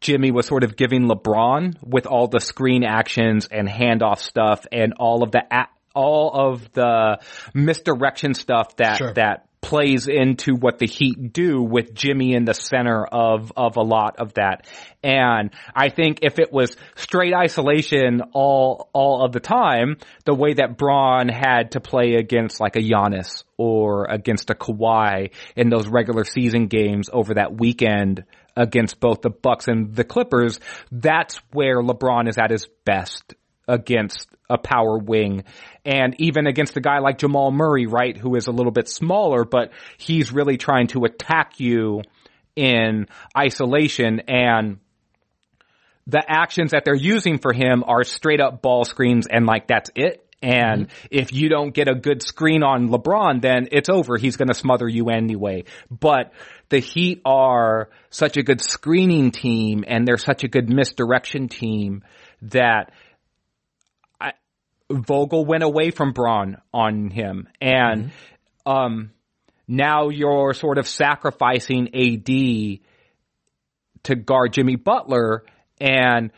[0.00, 4.94] Jimmy was sort of giving LeBron with all the screen actions and handoff stuff and
[4.98, 5.42] all of the
[5.94, 7.20] all of the
[7.54, 9.12] misdirection stuff that sure.
[9.14, 13.82] that plays into what the Heat do with Jimmy in the center of, of a
[13.82, 14.68] lot of that.
[15.02, 20.54] And I think if it was straight isolation all, all of the time, the way
[20.54, 25.88] that Bron had to play against like a Giannis or against a Kawhi in those
[25.88, 28.22] regular season games over that weekend
[28.56, 30.60] against both the Bucks and the Clippers,
[30.92, 33.34] that's where LeBron is at his best
[33.66, 35.44] against a power wing
[35.84, 39.44] and even against a guy like Jamal Murray, right, who is a little bit smaller,
[39.44, 42.02] but he's really trying to attack you
[42.56, 44.78] in isolation and
[46.06, 49.90] the actions that they're using for him are straight up ball screens and like that's
[49.94, 50.20] it.
[50.42, 51.06] And mm-hmm.
[51.10, 54.18] if you don't get a good screen on LeBron, then it's over.
[54.18, 55.64] He's going to smother you anyway.
[55.90, 56.32] But
[56.68, 62.04] the Heat are such a good screening team and they're such a good misdirection team
[62.42, 62.92] that
[65.02, 68.70] Vogel went away from Bron on him, and mm-hmm.
[68.70, 69.10] um,
[69.66, 72.26] now you're sort of sacrificing AD
[74.04, 75.44] to guard Jimmy Butler,
[75.80, 76.30] and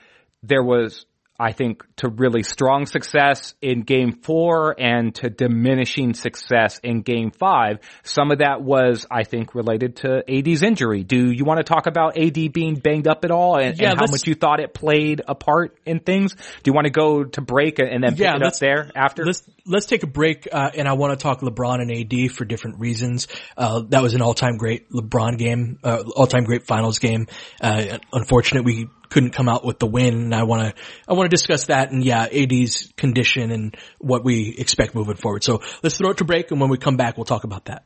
[0.42, 1.06] there was
[1.38, 7.30] I think to really strong success in game four and to diminishing success in game
[7.30, 7.78] five.
[8.02, 11.04] Some of that was, I think, related to AD's injury.
[11.04, 13.98] Do you want to talk about AD being banged up at all and, yeah, and
[13.98, 16.34] how much you thought it played a part in things?
[16.34, 19.24] Do you want to go to break and then pick yeah, it up there after?
[19.24, 20.48] Let's, let's take a break.
[20.50, 23.28] Uh, and I want to talk LeBron and AD for different reasons.
[23.56, 27.26] Uh, that was an all-time great LeBron game, uh, all-time great finals game.
[27.60, 30.14] Uh, unfortunate we couldn't come out with the win.
[30.14, 34.24] And I want to, I want to discuss that and yeah, AD's condition and what
[34.24, 35.44] we expect moving forward.
[35.44, 36.50] So let's throw it to break.
[36.50, 37.84] And when we come back, we'll talk about that.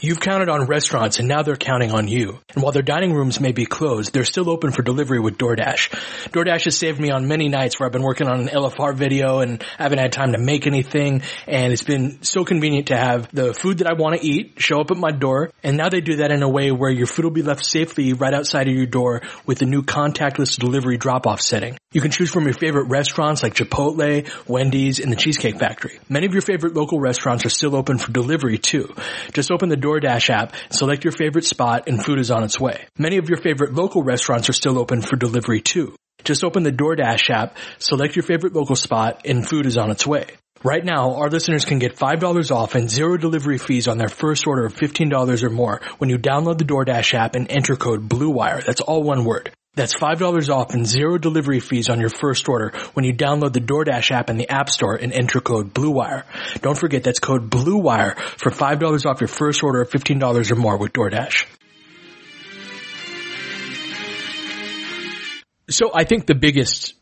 [0.00, 2.38] You've counted on restaurants and now they're counting on you.
[2.54, 5.90] And while their dining rooms may be closed, they're still open for delivery with DoorDash.
[6.30, 9.40] DoorDash has saved me on many nights where I've been working on an LFR video
[9.40, 11.22] and I haven't had time to make anything.
[11.48, 14.80] And it's been so convenient to have the food that I want to eat show
[14.80, 15.50] up at my door.
[15.64, 18.12] And now they do that in a way where your food will be left safely
[18.12, 21.76] right outside of your door with the new contactless delivery drop-off setting.
[21.90, 25.98] You can choose from your favorite restaurants like Chipotle, Wendy's, and the Cheesecake Factory.
[26.08, 28.94] Many of your favorite local restaurants are still open for delivery too.
[29.32, 32.86] Just open the DoorDash app, select your favorite spot, and food is on its way.
[32.98, 35.94] Many of your favorite local restaurants are still open for delivery too.
[36.24, 40.06] Just open the DoorDash app, select your favorite local spot, and food is on its
[40.06, 40.26] way.
[40.62, 44.46] Right now, our listeners can get $5 off and zero delivery fees on their first
[44.46, 48.66] order of $15 or more when you download the DoorDash app and enter code BLUEWIRE.
[48.66, 49.52] That's all one word.
[49.78, 53.60] That's $5 off and zero delivery fees on your first order when you download the
[53.60, 56.24] DoorDash app in the App Store and enter code BLUEWIRE.
[56.62, 60.76] Don't forget that's code BLUEWIRE for $5 off your first order of $15 or more
[60.78, 61.46] with DoorDash.
[65.70, 66.94] So I think the biggest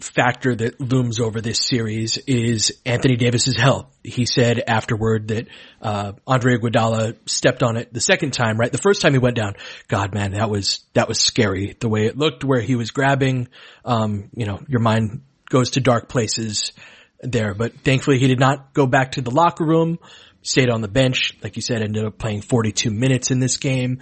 [0.00, 3.86] factor that looms over this series is Anthony Davis's health.
[4.02, 5.48] He said afterward that
[5.80, 8.58] uh, Andre Iguodala stepped on it the second time.
[8.58, 9.54] Right, the first time he went down,
[9.88, 11.76] God, man, that was that was scary.
[11.78, 13.48] The way it looked, where he was grabbing,
[13.84, 16.72] um, you know, your mind goes to dark places
[17.20, 17.54] there.
[17.54, 19.98] But thankfully, he did not go back to the locker room.
[20.42, 24.00] Stayed on the bench, like you said, ended up playing 42 minutes in this game.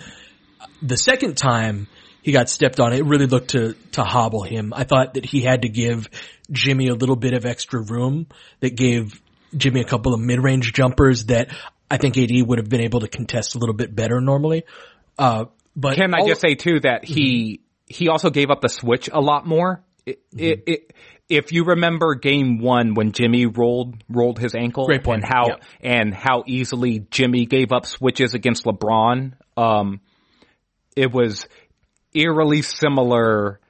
[0.81, 1.89] The second time,
[2.29, 2.93] he got stepped on.
[2.93, 4.75] It really looked to, to hobble him.
[4.77, 6.11] I thought that he had to give
[6.53, 8.27] Jimmy a little bit of extra room
[8.61, 9.19] that gave
[9.57, 11.49] Jimmy a couple of mid-range jumpers that
[11.91, 14.64] I think AD would have been able to contest a little bit better normally.
[15.19, 17.95] Uh, but can I just say too that he, mm-hmm.
[17.95, 19.83] he also gave up the switch a lot more.
[20.05, 20.38] It, mm-hmm.
[20.45, 20.93] it, it,
[21.31, 25.23] if you remember game one when Jimmy rolled rolled his ankle Great point.
[25.23, 25.62] and how yep.
[25.81, 30.01] and how easily Jimmy gave up switches against LeBron, um,
[30.95, 31.47] it was
[32.14, 33.61] eerily similar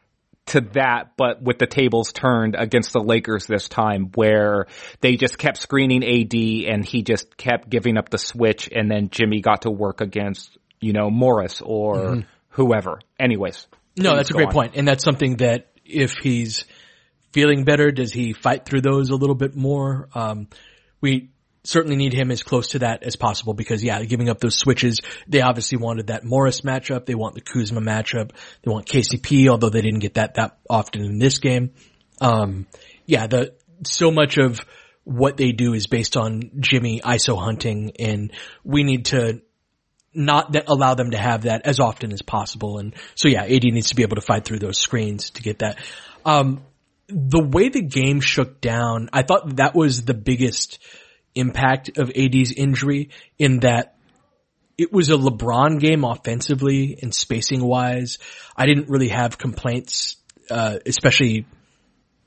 [0.48, 4.66] to that, but with the tables turned against the Lakers this time where
[5.00, 6.34] they just kept screening AD
[6.72, 10.56] and he just kept giving up the switch and then Jimmy got to work against,
[10.80, 12.20] you know, Morris or mm-hmm.
[12.50, 13.00] whoever.
[13.20, 13.66] Anyways.
[13.96, 14.74] No, that's a great point.
[14.76, 16.64] And that's something that if he's
[17.32, 20.08] feeling better, does he fight through those a little bit more?
[20.14, 20.48] Um,
[21.00, 21.30] we,
[21.64, 25.00] certainly need him as close to that as possible because yeah, giving up those switches,
[25.26, 27.06] they obviously wanted that Morris matchup.
[27.06, 28.30] They want the Kuzma matchup.
[28.62, 31.72] They want KCP, although they didn't get that that often in this game.
[32.20, 32.66] Um,
[33.06, 33.54] yeah, the,
[33.84, 34.60] so much of
[35.04, 38.32] what they do is based on Jimmy ISO hunting and
[38.62, 39.40] we need to
[40.14, 42.78] not allow them to have that as often as possible.
[42.78, 45.60] And so yeah, AD needs to be able to fight through those screens to get
[45.60, 45.78] that.
[46.24, 46.62] Um,
[47.08, 50.78] the way the game shook down, I thought that was the biggest
[51.34, 53.96] impact of AD's injury in that
[54.76, 58.18] it was a LeBron game offensively and spacing wise.
[58.56, 60.16] I didn't really have complaints,
[60.50, 61.46] uh, especially,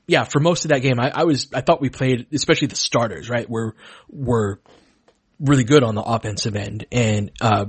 [0.06, 1.00] yeah, for most of that game.
[1.00, 3.74] I, I, was, I thought we played, especially the starters, right, were,
[4.08, 4.60] were
[5.40, 6.86] really good on the offensive end.
[6.92, 7.66] And, uh,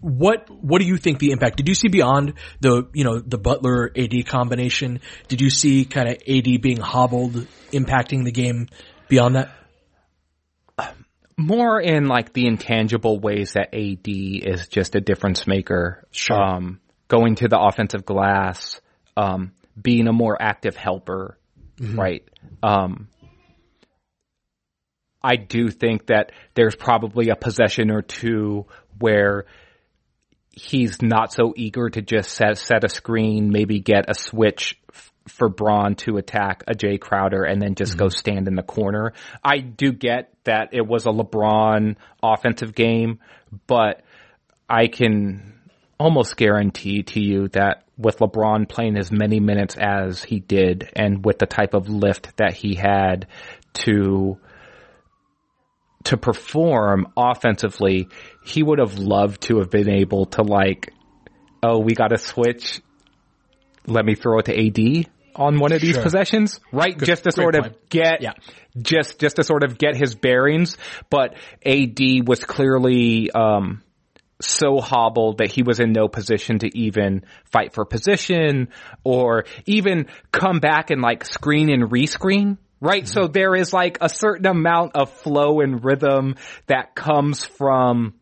[0.00, 1.56] what what do you think the impact?
[1.56, 5.00] Did you see beyond the you know the Butler AD combination?
[5.26, 8.68] Did you see kind of AD being hobbled impacting the game
[9.08, 9.50] beyond that?
[11.36, 16.04] More in like the intangible ways that AD is just a difference maker.
[16.10, 16.36] Sure.
[16.36, 18.80] Um, going to the offensive glass,
[19.16, 21.38] um, being a more active helper,
[21.80, 21.98] mm-hmm.
[21.98, 22.28] right?
[22.62, 23.08] Um,
[25.22, 28.66] I do think that there's probably a possession or two
[28.98, 29.46] where
[30.50, 34.80] he's not so eager to just set, set a screen, maybe get a switch
[35.28, 38.04] for Bron to attack a Jae Crowder and then just mm-hmm.
[38.04, 39.12] go stand in the corner.
[39.44, 43.20] I do get that it was a LeBron offensive game,
[43.66, 44.02] but
[44.68, 45.54] I can
[45.98, 51.24] almost guarantee to you that with LeBron playing as many minutes as he did and
[51.24, 53.26] with the type of lift that he had
[53.74, 54.38] to
[56.04, 58.08] to perform offensively,
[58.44, 60.92] he would have loved to have been able to like,
[61.62, 62.80] oh, we got to switch.
[63.86, 66.02] Let me throw it to AD on one of these sure.
[66.02, 66.96] possessions, right?
[66.96, 67.90] Good, just to sort of point.
[67.90, 68.32] get, yeah.
[68.80, 70.76] just, just to sort of get his bearings.
[71.08, 71.34] But
[71.64, 73.82] AD was clearly, um,
[74.40, 78.68] so hobbled that he was in no position to even fight for position
[79.02, 83.04] or even come back and like screen and rescreen right?
[83.04, 83.12] Mm-hmm.
[83.12, 86.36] So there is like a certain amount of flow and rhythm
[86.66, 88.14] that comes from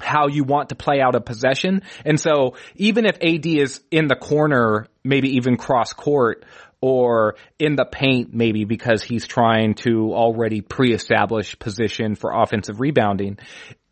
[0.00, 1.82] how you want to play out a possession.
[2.04, 6.44] And so even if AD is in the corner, maybe even cross court
[6.80, 13.38] or in the paint, maybe because he's trying to already pre-establish position for offensive rebounding,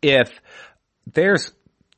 [0.01, 0.29] if
[1.11, 1.51] there's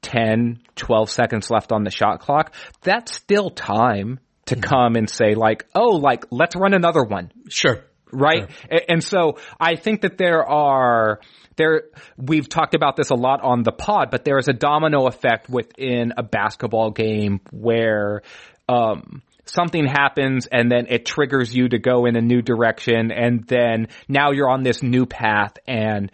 [0.03, 4.61] 10, 12 seconds left on the shot clock, that's still time to mm-hmm.
[4.61, 7.31] come and say like, oh, like, let's run another one.
[7.49, 7.83] Sure
[8.15, 8.49] right?
[8.49, 8.79] Sure.
[8.89, 11.19] And so I think that there are
[11.57, 11.83] there
[12.17, 15.49] we've talked about this a lot on the pod, but there is a domino effect
[15.49, 18.21] within a basketball game where
[18.67, 23.45] um, something happens and then it triggers you to go in a new direction and
[23.47, 26.11] then now you're on this new path and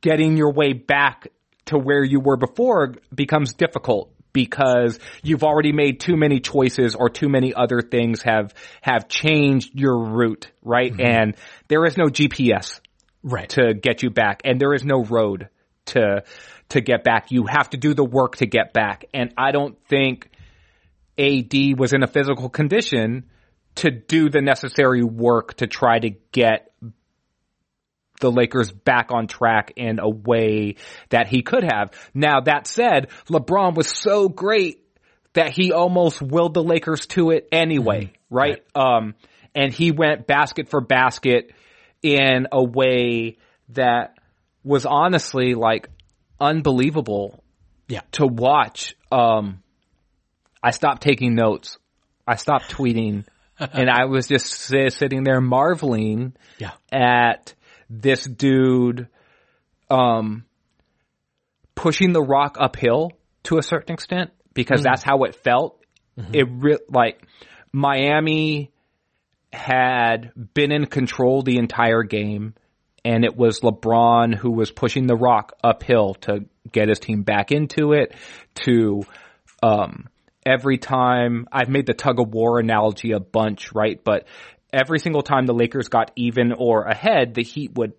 [0.00, 1.28] getting your way back
[1.66, 7.08] to where you were before becomes difficult because you've already made too many choices or
[7.08, 10.92] too many other things have have changed your route, right?
[10.92, 11.00] Mm-hmm.
[11.00, 11.36] And
[11.68, 12.80] there is no GPS
[13.22, 15.48] right to get you back and there is no road
[15.86, 16.22] to
[16.68, 17.30] to get back.
[17.30, 19.06] You have to do the work to get back.
[19.14, 20.28] And I don't think
[21.18, 23.24] AD was in a physical condition
[23.76, 26.72] to do the necessary work to try to get
[28.20, 30.76] the Lakers back on track in a way
[31.10, 31.90] that he could have.
[32.14, 34.82] Now that said, LeBron was so great
[35.34, 38.34] that he almost willed the Lakers to it anyway, mm-hmm.
[38.34, 38.62] right?
[38.74, 38.96] right?
[38.98, 39.14] Um,
[39.54, 41.52] and he went basket for basket
[42.02, 43.38] in a way
[43.70, 44.18] that
[44.64, 45.88] was honestly like
[46.40, 47.42] unbelievable
[47.88, 48.00] yeah.
[48.12, 48.96] to watch.
[49.10, 49.62] Um,
[50.62, 51.78] I stopped taking notes.
[52.26, 53.24] I stopped tweeting
[53.58, 56.72] and I was just sitting there marveling yeah.
[56.92, 57.54] at
[57.88, 59.08] this dude,
[59.90, 60.44] um,
[61.74, 63.12] pushing the rock uphill
[63.44, 65.80] to a certain extent because mm that's how it felt.
[66.18, 66.34] Mm-hmm.
[66.34, 67.22] It re- like
[67.72, 68.72] Miami
[69.52, 72.54] had been in control the entire game
[73.04, 77.52] and it was LeBron who was pushing the rock uphill to get his team back
[77.52, 78.14] into it
[78.54, 79.02] to,
[79.62, 80.08] um,
[80.44, 84.02] every time I've made the tug of war analogy a bunch, right?
[84.02, 84.26] But
[84.72, 87.94] every single time the Lakers got even or ahead, the Heat would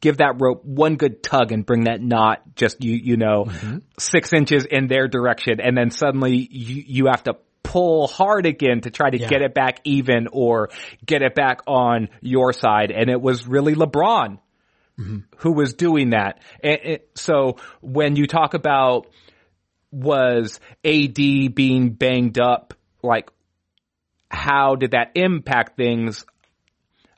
[0.00, 3.78] give that rope one good tug and bring that knot just you you know mm-hmm.
[3.98, 8.82] six inches in their direction, and then suddenly you you have to pull hard again
[8.82, 9.28] to try to yeah.
[9.28, 10.68] get it back even or
[11.04, 12.92] get it back on your side.
[12.92, 14.38] And it was really LeBron
[14.98, 15.18] mm-hmm.
[15.38, 16.40] who was doing that.
[16.62, 19.08] And it, so when you talk about
[19.90, 23.30] was AD being banged up, like
[24.34, 26.24] how did that impact things?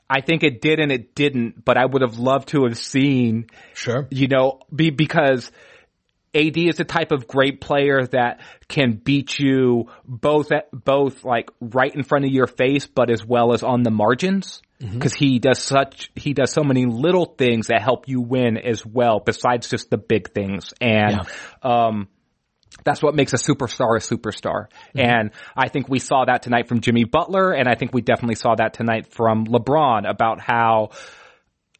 [0.09, 3.47] I think it did and it didn't, but I would have loved to have seen,
[3.73, 5.51] sure, you know, be because
[6.33, 11.49] AD is the type of great player that can beat you both at both like
[11.59, 14.61] right in front of your face, but as well as on the margins.
[14.79, 18.85] Because he does such, he does so many little things that help you win as
[18.85, 20.71] well, besides just the big things.
[20.79, 21.21] And,
[21.63, 22.09] um,
[22.83, 24.67] that's what makes a superstar a superstar.
[24.95, 24.99] Mm-hmm.
[24.99, 28.35] And I think we saw that tonight from Jimmy Butler, and I think we definitely
[28.35, 30.89] saw that tonight from LeBron about how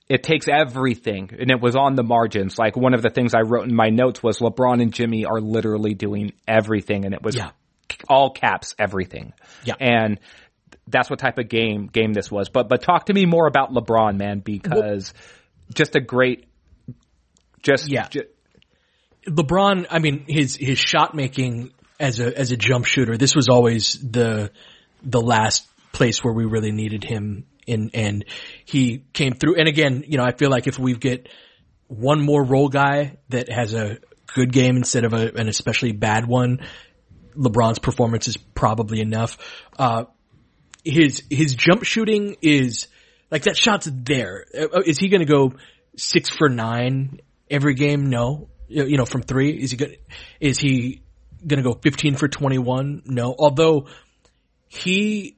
[0.09, 2.57] it takes everything and it was on the margins.
[2.57, 5.41] Like one of the things I wrote in my notes was LeBron and Jimmy are
[5.41, 7.49] literally doing everything and it was Yeah.
[8.07, 9.33] all caps everything.
[9.65, 9.73] Yeah.
[9.81, 10.19] And
[10.88, 12.47] that's what type of game game this was.
[12.47, 15.13] But but talk to me more about LeBron, man, because
[15.73, 16.45] just a great
[17.61, 18.07] just Yeah.
[18.07, 18.27] ju-
[19.28, 23.49] LeBron, I mean, his his shot making as a as a jump shooter, this was
[23.49, 24.51] always the
[25.03, 28.25] the last place where we really needed him in, and
[28.65, 29.55] he came through.
[29.55, 31.28] And again, you know, I feel like if we get
[31.88, 33.97] one more role guy that has a
[34.34, 36.59] good game instead of a, an especially bad one,
[37.36, 39.38] LeBron's performance is probably enough.
[39.78, 40.05] Uh,
[40.84, 42.88] his his jump shooting is
[43.30, 44.45] like that shot's there.
[44.57, 45.53] Uh, he going to go
[45.97, 47.19] six for nine
[47.49, 48.09] every game?
[48.09, 48.49] No.
[48.68, 49.95] You know, from three, is he going?
[50.39, 51.01] Is he
[51.45, 53.01] going to go fifteen for twenty one?
[53.05, 53.34] No.
[53.38, 53.88] Although
[54.68, 55.38] he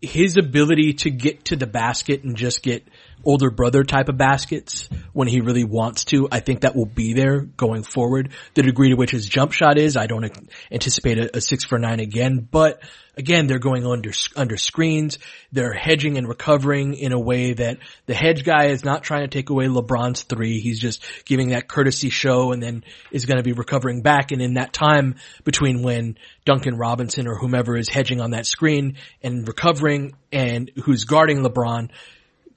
[0.00, 2.86] his ability to get to the basket and just get
[3.24, 7.12] older brother type of baskets when he really wants to, I think that will be
[7.14, 8.30] there going forward.
[8.54, 10.30] The degree to which his jump shot is, I don't
[10.70, 12.82] anticipate a, a six for nine again, but
[13.16, 15.18] again, they're going under, under screens.
[15.52, 19.28] They're hedging and recovering in a way that the hedge guy is not trying to
[19.28, 20.60] take away LeBron's three.
[20.60, 24.32] He's just giving that courtesy show and then is going to be recovering back.
[24.32, 28.96] And in that time between when Duncan Robinson or whomever is hedging on that screen
[29.22, 31.90] and recovering and who's guarding LeBron,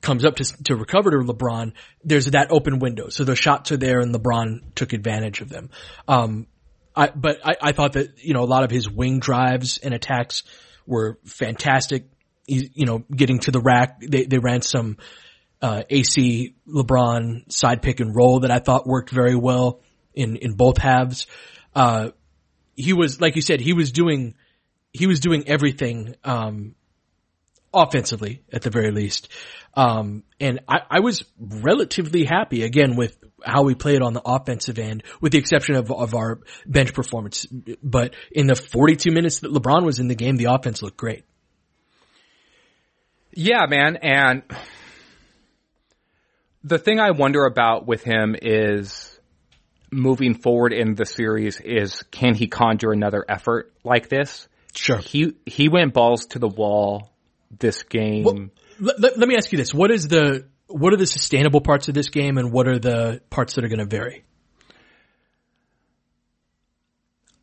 [0.01, 1.73] comes up to to recover to LeBron,
[2.03, 3.09] there's that open window.
[3.09, 5.69] So the shots are there, and LeBron took advantage of them.
[6.07, 6.47] Um,
[6.95, 9.93] I but I, I thought that you know a lot of his wing drives and
[9.93, 10.43] attacks
[10.85, 12.09] were fantastic.
[12.45, 14.97] He, you know, getting to the rack, they they ran some
[15.61, 19.81] uh, AC LeBron side pick and roll that I thought worked very well
[20.13, 21.27] in in both halves.
[21.75, 22.09] Uh,
[22.75, 24.35] he was like you said, he was doing
[24.93, 26.15] he was doing everything.
[26.23, 26.75] Um,
[27.73, 29.29] offensively at the very least.
[29.73, 34.79] Um, and I, I was relatively happy again with how we played on the offensive
[34.79, 37.45] end, with the exception of, of our bench performance.
[37.83, 41.25] But in the 42 minutes that LeBron was in the game, the offense looked great.
[43.31, 43.97] Yeah, man.
[43.97, 44.43] And
[46.63, 49.19] the thing I wonder about with him is
[49.91, 54.47] moving forward in the series is can he conjure another effort like this?
[54.73, 54.97] Sure.
[54.97, 57.11] He he went balls to the wall
[57.51, 58.23] this game.
[58.23, 61.61] Well, let, let, let me ask you this: What is the what are the sustainable
[61.61, 64.23] parts of this game, and what are the parts that are going to vary?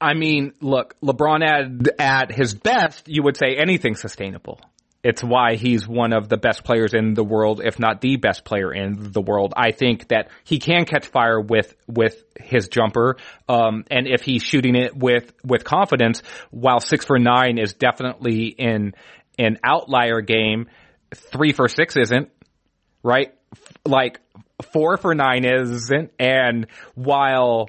[0.00, 4.60] I mean, look, LeBron at at his best, you would say anything sustainable.
[5.02, 8.42] It's why he's one of the best players in the world, if not the best
[8.42, 9.52] player in the world.
[9.54, 14.42] I think that he can catch fire with with his jumper, um, and if he's
[14.42, 18.94] shooting it with with confidence, while six for nine is definitely in
[19.38, 20.68] an outlier game,
[21.14, 22.30] three for six isn't,
[23.02, 23.34] right?
[23.84, 24.20] Like
[24.72, 27.68] four for nine isn't, and while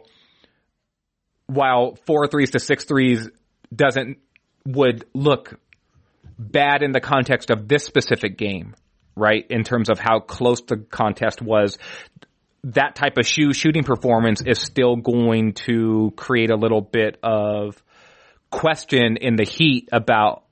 [1.48, 3.30] while four threes to six threes
[3.74, 4.18] doesn't
[4.66, 5.60] would look
[6.40, 8.76] bad in the context of this specific game,
[9.16, 9.46] right?
[9.50, 11.78] In terms of how close the contest was,
[12.64, 17.82] that type of shoe shooting performance is still going to create a little bit of
[18.50, 20.45] question in the heat about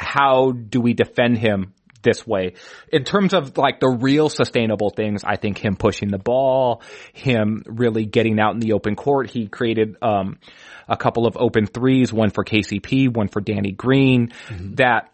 [0.00, 2.54] how do we defend him this way.
[2.90, 6.82] In terms of like the real sustainable things, I think him pushing the ball,
[7.12, 10.38] him really getting out in the open court, he created um,
[10.88, 14.32] a couple of open threes, one for KCP, one for Danny Green,
[14.76, 15.12] that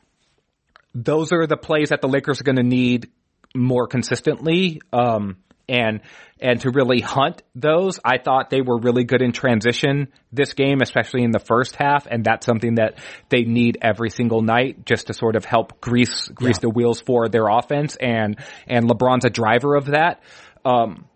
[0.94, 3.10] those are the plays that the Lakers are going to need
[3.54, 4.80] more consistently.
[4.92, 6.00] Um, and,
[6.40, 10.80] and to really hunt those, I thought they were really good in transition this game,
[10.82, 12.06] especially in the first half.
[12.06, 12.98] And that's something that
[13.28, 17.28] they need every single night just to sort of help grease, grease the wheels for
[17.28, 17.96] their offense.
[17.96, 20.22] And, and LeBron's a driver of that.
[20.64, 21.06] Um,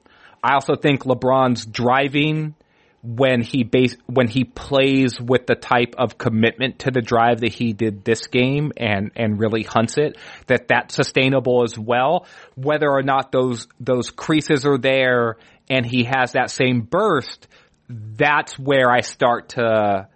[0.42, 2.54] I also think LeBron's driving
[3.02, 7.52] when he base when he plays with the type of commitment to the drive that
[7.52, 12.26] he did this game and and really hunts it that that's sustainable as well.
[12.56, 15.36] Whether or not those those creases are there
[15.70, 17.48] and he has that same burst
[17.88, 20.08] that's where I start to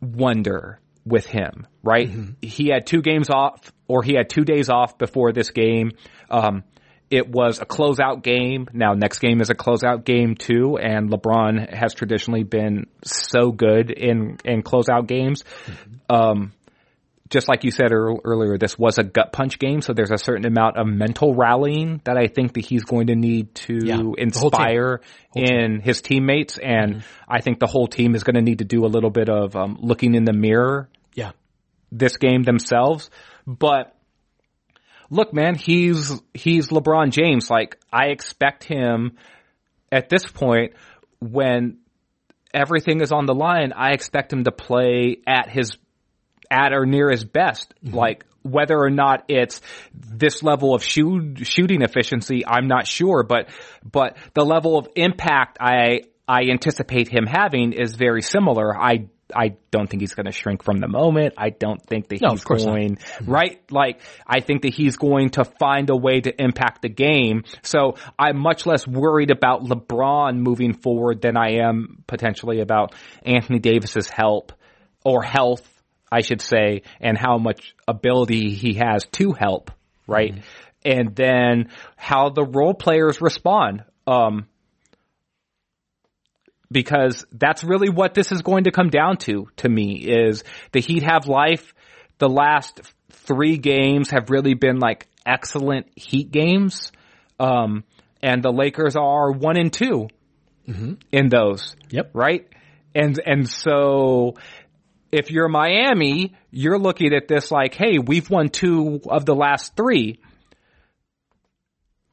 [0.00, 2.10] wonder with him right?
[2.40, 5.92] He had two games off or he had two days off before this game.
[6.28, 6.64] Um
[7.12, 8.66] it was a closeout game.
[8.72, 13.90] Now next game is a closeout game too, and LeBron has traditionally been so good
[13.90, 15.44] in in closeout games.
[16.08, 16.52] Um,
[17.28, 20.18] just like you said ear- earlier, this was a gut punch game, so there's a
[20.18, 23.96] certain amount of mental rallying that I think that he's going to need to Yeah,
[23.96, 24.24] the whole team.
[24.26, 25.00] inspire
[25.34, 28.84] in his teammates, and I think the whole team is going to need to do
[28.84, 31.30] a little bit of um, looking in the mirror Yeah.
[31.90, 33.08] this game themselves.
[33.46, 33.94] But
[35.12, 37.50] look, man, he's he's LeBron James.
[37.50, 39.18] Like I expect him
[39.92, 40.72] at this point
[41.20, 41.78] when
[42.52, 45.76] everything is on the line, I expect him to play at his
[46.50, 47.74] at or near his best.
[47.84, 47.94] Mm-hmm.
[47.96, 49.60] Like whether or not it's
[49.94, 53.50] this level of shoot, shooting efficiency, I'm not sure, but
[53.88, 58.76] but the level of impact I I anticipate him having is very similar.
[58.76, 61.34] I I don't think he's going to shrink from the moment.
[61.38, 62.72] I don't think that No, he's course not.
[62.72, 63.60] going right.
[63.70, 67.44] Like I think that he's going to find a way to impact the game.
[67.62, 73.58] So I'm much less worried about LeBron moving forward than I am potentially about Anthony
[73.58, 74.52] Davis's help
[75.04, 75.66] or health,
[76.10, 79.70] I should say, and how much ability he has to help,
[80.06, 80.42] right?
[80.84, 83.84] And then how the role players respond.
[84.06, 84.46] Um,
[86.72, 90.80] because that's really what this is going to come down to, to me, is the
[90.80, 91.74] Heat have life.
[92.18, 96.92] The last three games have really been like excellent Heat games.
[97.38, 97.84] Um,
[98.22, 100.08] and the Lakers are one and 2
[101.10, 101.76] in those.
[101.90, 102.10] Yep.
[102.14, 102.48] Right?
[102.94, 104.34] And, and so
[105.10, 109.76] if you're Miami, you're looking at this like, hey, we've won two of the last
[109.76, 110.20] three.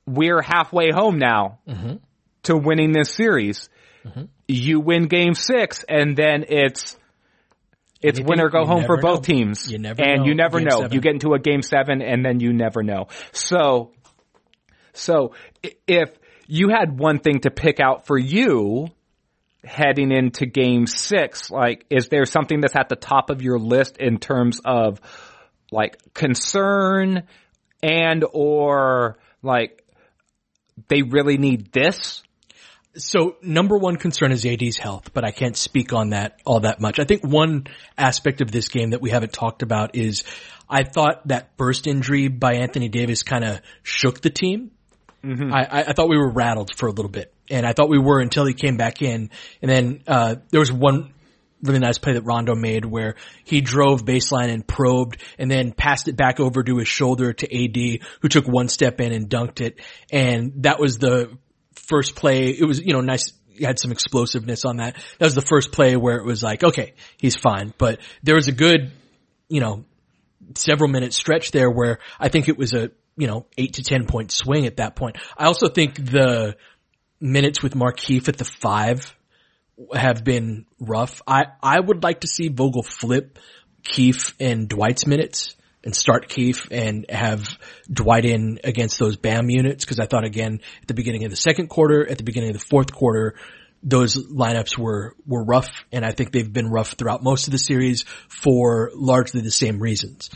[0.05, 1.59] We're halfway home now
[2.43, 3.69] to winning this series.
[4.09, 4.23] Mm-hmm.
[4.47, 6.97] You win game six and then it's,
[8.01, 9.35] it's Anything, win or go home for never both know.
[9.35, 9.71] teams.
[9.71, 10.25] You never and know.
[10.27, 10.79] you never Game know.
[10.81, 10.93] seven.
[10.93, 13.07] You get into a game seven and then you never know.
[13.33, 13.91] So,
[14.93, 15.33] so
[15.87, 16.09] if
[16.47, 18.87] you had one thing to pick out for you
[19.63, 23.97] heading into game six, like, is there something that's at the top of your list
[23.97, 25.01] in terms of
[25.71, 27.23] like concern
[27.83, 29.83] and or like
[30.87, 32.23] they really need this?
[32.95, 36.81] So number one concern is AD's health, but I can't speak on that all that
[36.81, 36.99] much.
[36.99, 37.67] I think one
[37.97, 40.23] aspect of this game that we haven't talked about is
[40.67, 44.71] I thought that burst injury by Anthony Davis kind of shook the team.
[45.53, 47.99] I, I, I thought we were rattled for a little bit, and I thought we
[47.99, 49.29] were until he came back in.
[49.61, 51.13] And then uh, there was one
[51.61, 56.07] really nice play that Rondo made where he drove baseline and probed, and then passed
[56.07, 59.61] it back over to his shoulder to AD, who took one step in and dunked
[59.61, 59.79] it.
[60.11, 61.37] And that was the
[61.89, 62.49] first play.
[62.49, 63.33] It was you know nice.
[63.49, 64.95] He had some explosiveness on that.
[65.17, 67.73] That was the first play where it was like, okay, he's fine.
[67.77, 68.93] But there was a good,
[69.49, 69.83] you know,
[70.55, 74.05] several minute stretch there where I think it was a, you know, eight to 10
[74.05, 75.17] point swing at that point.
[75.37, 76.55] I also think the
[77.19, 79.13] minutes with Markieff at the five
[79.93, 81.21] have been rough.
[81.27, 83.39] I, I would like to see Vogel flip
[83.83, 87.47] Keef and Dwight's minutes and start Keef and have
[87.91, 91.37] Dwight in against those BAM units because I thought again at the beginning of the
[91.37, 93.35] second quarter, at the beginning of the fourth quarter,
[93.81, 97.59] those lineups were, were rough and I think they've been rough throughout most of the
[97.59, 100.29] series for largely the same reasons.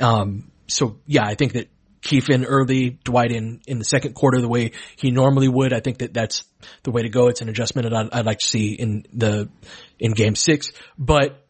[0.00, 1.68] Um, so yeah, I think that
[2.00, 5.72] Keef in early, Dwight in, in the second quarter the way he normally would.
[5.72, 6.44] I think that that's
[6.84, 7.26] the way to go.
[7.26, 9.48] It's an adjustment that I'd, I'd like to see in the,
[9.98, 11.44] in game six, but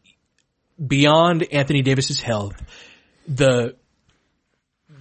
[0.85, 2.55] beyond Anthony Davis's health,
[3.27, 3.75] the,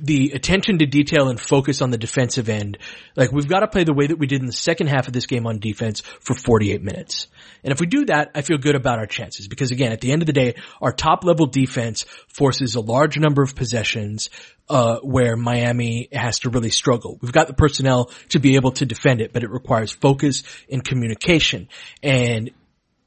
[0.01, 2.79] the attention to detail and focus on the defensive end,
[3.15, 5.13] like we've got to play the way that we did in the second half of
[5.13, 7.29] this game on defense for 48 minutes.
[7.65, 10.13] And if we do that, I feel good about our chances because again, at the
[10.13, 14.29] end of the day, our top level defense forces a large number of possessions,
[14.69, 17.19] uh, where Miami has to really struggle.
[17.23, 20.85] We've got the personnel to be able to defend it, but it requires focus and
[20.85, 21.69] communication.
[22.03, 22.51] And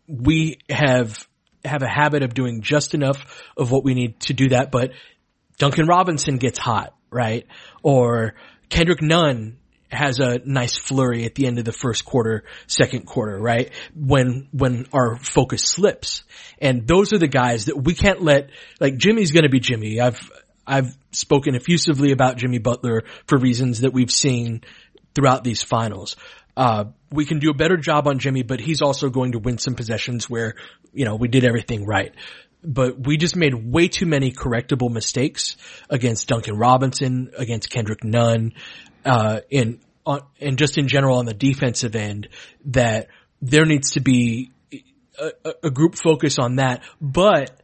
[0.07, 1.27] we have,
[1.65, 4.91] have a habit of doing just enough of what we need to do that, but
[5.57, 7.45] Duncan Robinson gets hot, right?
[7.83, 8.35] Or
[8.69, 9.57] Kendrick Nunn
[9.91, 13.71] has a nice flurry at the end of the first quarter, second quarter, right?
[13.95, 16.23] When, when our focus slips.
[16.59, 19.99] And those are the guys that we can't let, like Jimmy's gonna be Jimmy.
[19.99, 20.19] I've,
[20.65, 24.61] I've spoken effusively about Jimmy Butler for reasons that we've seen
[25.15, 26.15] throughout these finals.
[26.59, 29.57] Uh, we can do a better job on Jimmy, but he's also going to win
[29.57, 30.55] some possessions where,
[30.91, 32.13] you know, we did everything right
[32.61, 35.55] but we just made way too many correctable mistakes
[35.89, 38.53] against Duncan Robinson, against Kendrick Nunn,
[39.05, 39.39] uh,
[40.05, 42.27] on, and just in general on the defensive end
[42.65, 43.07] that
[43.41, 44.51] there needs to be
[45.19, 46.83] a, a group focus on that.
[46.99, 47.61] But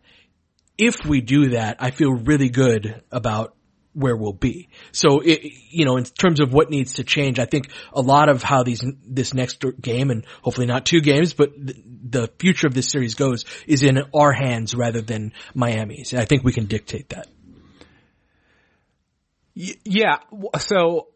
[0.77, 3.55] if we do that, I feel really good about
[3.95, 4.67] where we'll be.
[4.91, 8.29] So, it, you know, in terms of what needs to change, I think a lot
[8.29, 12.67] of how these this next game and hopefully not two games, but the, the future
[12.67, 16.11] of this series goes is in our hands rather than Miami's.
[16.11, 17.27] And I think we can dictate that.
[19.55, 20.17] Yeah.
[20.59, 21.07] So,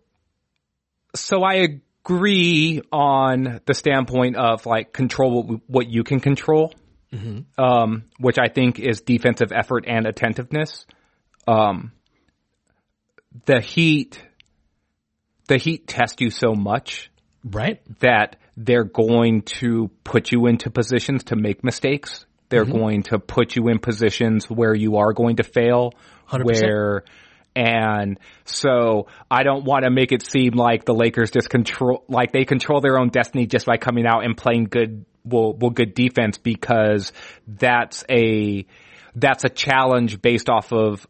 [1.14, 1.68] so I
[2.06, 6.74] agree on the standpoint of like control what you can control,
[7.14, 7.62] mm-hmm.
[7.62, 10.86] um, which I think is defensive effort and attentiveness.
[11.46, 11.92] Um,
[13.46, 14.22] the Heat,
[15.48, 17.12] the Heat test you so much,
[17.44, 17.82] right?
[18.00, 22.26] That they're going to put you into positions to make mistakes.
[22.50, 22.78] They're mm-hmm.
[22.78, 25.94] going to put you in positions where you are going to fail,
[26.30, 26.44] 100%.
[26.44, 27.04] where
[27.56, 32.32] and so I don't want to make it seem like the Lakers just control, like
[32.32, 35.94] they control their own destiny just by coming out and playing good, well, well, good
[35.94, 37.12] defense because
[37.48, 38.66] that's a,
[39.16, 41.06] that's a challenge based off of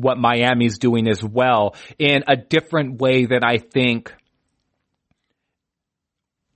[0.00, 4.14] what Miami's doing as well in a different way that I think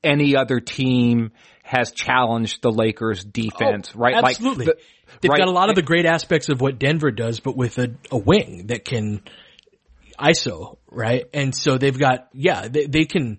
[0.04, 1.32] any other team
[1.62, 4.14] has challenged the Lakers oh, defense, oh, right?
[4.16, 4.66] Absolutely.
[4.66, 4.82] Like the,
[5.20, 5.38] They've right.
[5.38, 8.18] got a lot of the great aspects of what Denver does, but with a, a
[8.18, 9.22] wing that can
[10.18, 11.26] ISO, right?
[11.34, 13.38] And so they've got, yeah, they, they can,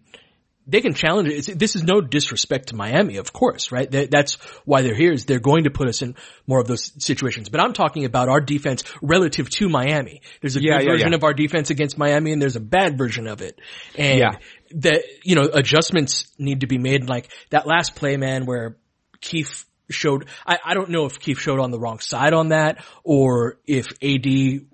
[0.66, 1.38] they can challenge it.
[1.38, 3.90] It's, this is no disrespect to Miami, of course, right?
[3.90, 4.36] They, that's
[4.66, 6.16] why they're here is they're going to put us in
[6.48, 7.50] more of those situations.
[7.50, 10.22] But I'm talking about our defense relative to Miami.
[10.42, 11.16] There's a yeah, good yeah, version yeah.
[11.16, 13.60] of our defense against Miami and there's a bad version of it.
[13.98, 14.32] And yeah.
[14.76, 17.10] that, you know, adjustments need to be made.
[17.10, 18.78] Like that last play, man, where
[19.20, 22.84] Keith showed, I, I don't know if Keith showed on the wrong side on that
[23.04, 24.66] or if AD, you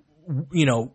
[0.52, 0.92] know,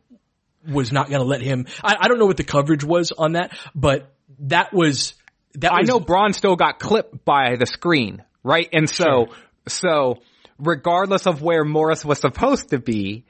[0.68, 3.34] was not going to let him, I, I don't know what the coverage was on
[3.34, 5.14] that, but that was
[5.56, 8.68] that I was, know Bron still got clipped by the screen, right?
[8.74, 9.28] And so sure.
[9.68, 10.16] so
[10.58, 13.26] regardless of where Morris was supposed to be,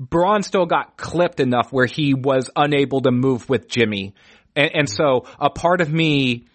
[0.00, 4.14] Bron still got clipped enough where he was unable to move with Jimmy.
[4.54, 6.46] And, and so a part of me,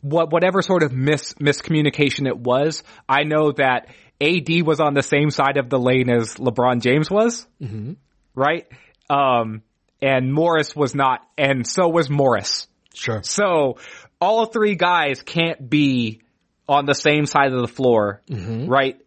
[0.00, 3.88] what, whatever sort of mis, miscommunication it was, I know that
[4.20, 7.92] AD was on the same side of the lane as LeBron James was, mm-hmm.
[8.34, 8.66] right?
[9.10, 9.62] Um,
[10.00, 12.66] and Morris was not, and so was Morris.
[12.94, 13.22] Sure.
[13.22, 13.78] So
[14.20, 16.22] all three guys can't be
[16.68, 18.66] on the same side of the floor, mm-hmm.
[18.66, 19.00] right?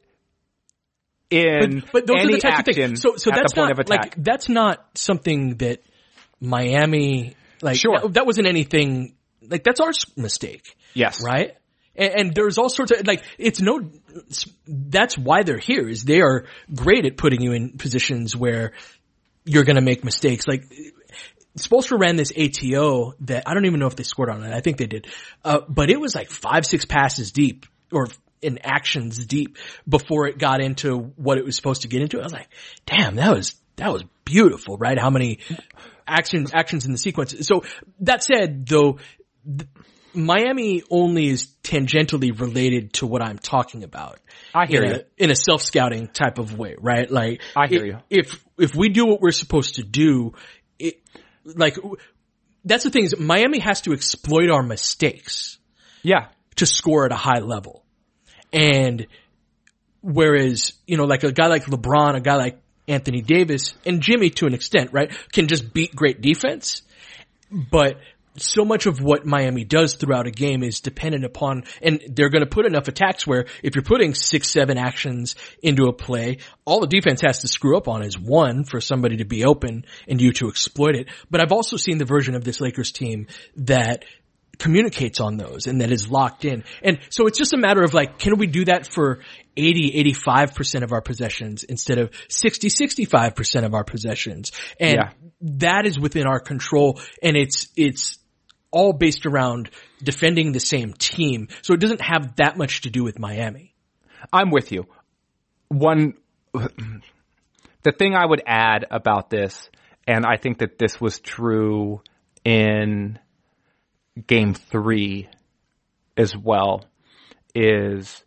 [1.30, 3.02] In but, but those any are the types action of things.
[3.02, 5.84] So, so that's not like that's not something that
[6.40, 7.78] Miami like.
[7.78, 9.16] Sure, that, that wasn't anything
[9.48, 10.76] like that's our mistake.
[10.96, 11.56] Yes, right.
[11.96, 13.92] And, and there's all sorts of like it's no.
[14.66, 15.88] That's why they're here.
[15.88, 18.74] Is they are great at putting you in positions where
[19.50, 20.48] you're going to make mistakes.
[20.48, 20.66] Like
[21.58, 24.54] Spoelstra ran this ATO that I don't even know if they scored on it.
[24.54, 25.08] I think they did,
[25.44, 28.08] uh, but it was like five, six passes deep or
[28.42, 32.20] in actions deep before it got into what it was supposed to get into.
[32.20, 32.50] I was like,
[32.86, 34.98] damn, that was that was beautiful, right?
[34.98, 35.40] How many
[36.08, 37.36] actions actions in the sequence?
[37.48, 37.64] So
[38.02, 39.00] that said, though.
[39.46, 39.70] Th-
[40.14, 44.20] Miami only is tangentially related to what I'm talking about.
[44.54, 44.96] I hear in you.
[44.96, 47.10] A, in a self-scouting type of way, right?
[47.10, 47.98] Like, I hear you.
[48.10, 50.34] If, if we do what we're supposed to do,
[50.78, 51.02] it,
[51.46, 51.78] like,
[52.66, 55.58] that's the thing is Miami has to exploit our mistakes.
[56.04, 56.28] Yeah.
[56.56, 57.86] To score at a high level.
[58.52, 59.08] And
[60.02, 64.32] whereas, you know, like a guy like LeBron, a guy like Anthony Davis, and Jimmy
[64.32, 66.82] to an extent, right, can just beat great defense.
[67.52, 67.98] But
[68.40, 72.44] so much of what Miami does throughout a game is dependent upon, and they're going
[72.44, 76.80] to put enough attacks where if you're putting six, seven actions into a play, all
[76.80, 80.22] the defense has to screw up on is one for somebody to be open and
[80.22, 81.10] you to exploit it.
[81.30, 84.06] But I've also seen the version of this Lakers team that
[84.60, 86.64] communicates on those and that is locked in.
[86.84, 89.20] And so it's just a matter of like, can we do that for
[89.58, 94.52] 80, 85% of our possessions instead of 60, 65% of our possessions?
[94.80, 95.12] And yeah.
[95.42, 98.19] that is within our control and it's, it's,
[98.72, 99.70] all based around
[100.02, 101.48] defending the same team.
[101.62, 103.74] So it doesn't have that much to do with Miami.
[104.32, 104.86] I'm with you.
[105.70, 106.14] One,
[106.54, 109.70] the thing I would add about this,
[110.08, 112.02] and I think that this was true
[112.44, 113.20] in
[114.28, 115.30] game three
[116.18, 116.86] as well,
[117.56, 118.24] is,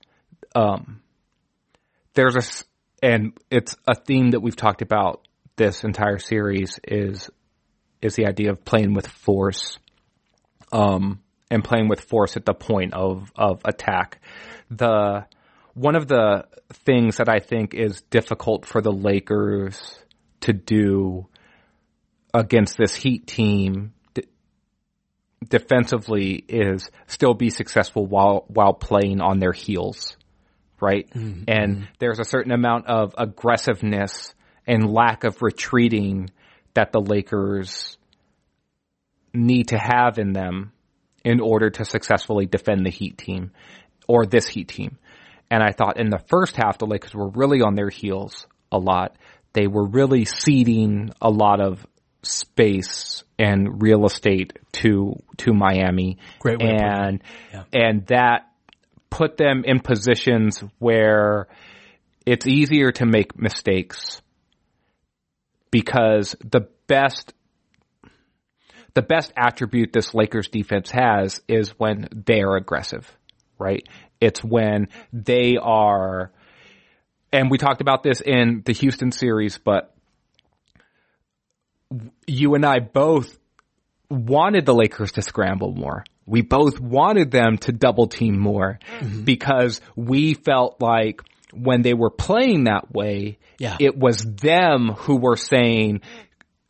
[0.54, 1.00] um,
[2.14, 5.26] there's a, and it's a theme that we've talked about
[5.56, 7.30] this entire series is,
[8.00, 9.78] is the idea of playing with force
[10.72, 11.20] um,
[11.50, 14.20] and playing with force at the point of, of attack.
[14.70, 15.26] The,
[15.74, 19.98] one of the things that I think is difficult for the Lakers
[20.40, 21.28] to do
[22.34, 23.92] against this Heat team
[25.48, 30.16] defensively is still be successful while while playing on their heels,
[30.80, 31.08] right?
[31.10, 31.44] Mm-hmm.
[31.48, 34.34] And there's a certain amount of aggressiveness
[34.66, 36.30] and lack of retreating
[36.74, 37.96] that the Lakers
[39.32, 40.72] need to have in them
[41.24, 43.52] in order to successfully defend the Heat team
[44.08, 44.98] or this Heat team.
[45.50, 48.78] And I thought in the first half, the Lakers were really on their heels a
[48.78, 49.16] lot.
[49.52, 51.86] They were really ceding a lot of
[52.22, 56.18] space and real estate to to Miami.
[56.38, 57.22] Great way and
[57.52, 57.64] yeah.
[57.72, 58.48] and that
[59.10, 61.48] put them in positions where
[62.24, 64.22] it's easier to make mistakes
[65.70, 67.34] because the best
[68.94, 73.10] the best attribute this Lakers defense has is when they're aggressive,
[73.58, 73.86] right?
[74.20, 76.32] It's when they are
[77.32, 79.94] and we talked about this in the Houston series, but
[82.26, 83.38] you and I both
[84.10, 86.04] wanted the Lakers to scramble more.
[86.26, 89.22] We both wanted them to double team more mm-hmm.
[89.22, 91.22] because we felt like
[91.52, 93.76] when they were playing that way, yeah.
[93.80, 96.02] it was them who were saying,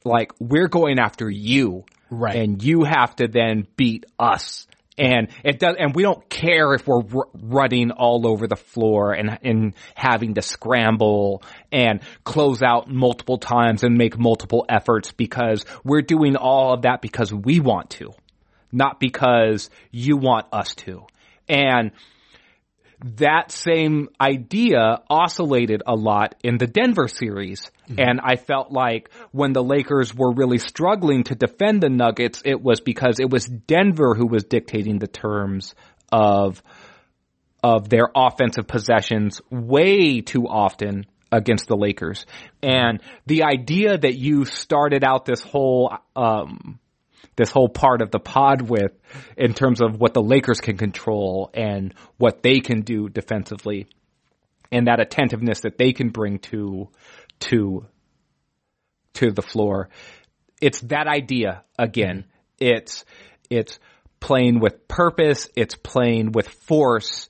[0.05, 1.85] like, we're going after you.
[2.13, 2.37] Right.
[2.37, 4.67] And you have to then beat us.
[4.99, 9.15] And it does, and we don't care if we're r- running all over the floor
[9.15, 11.43] and, and having to scramble
[11.73, 17.01] and close out multiple times and make multiple efforts because we're doing all of that
[17.01, 18.13] because we want to,
[18.71, 21.07] not because you want us to.
[21.49, 21.93] And
[23.05, 27.71] that same idea oscillated a lot in the Denver series.
[27.89, 28.01] Mm-hmm.
[28.01, 32.63] And I felt like when the Lakers were really struggling to defend the Nuggets, it
[32.63, 35.75] was because it was Denver who was dictating the terms
[36.11, 36.63] of,
[37.63, 42.27] of their offensive possessions way too often against the Lakers.
[42.63, 46.79] And the idea that you started out this whole, um,
[47.37, 48.93] this whole part of the pod with
[49.37, 53.87] in terms of what the Lakers can control and what they can do defensively
[54.71, 56.89] and that attentiveness that they can bring to
[57.41, 57.87] to
[59.15, 59.89] to the floor.
[60.61, 62.25] It's that idea again.
[62.59, 63.05] It's
[63.51, 63.79] it's
[64.21, 67.29] playing with purpose, it's playing with force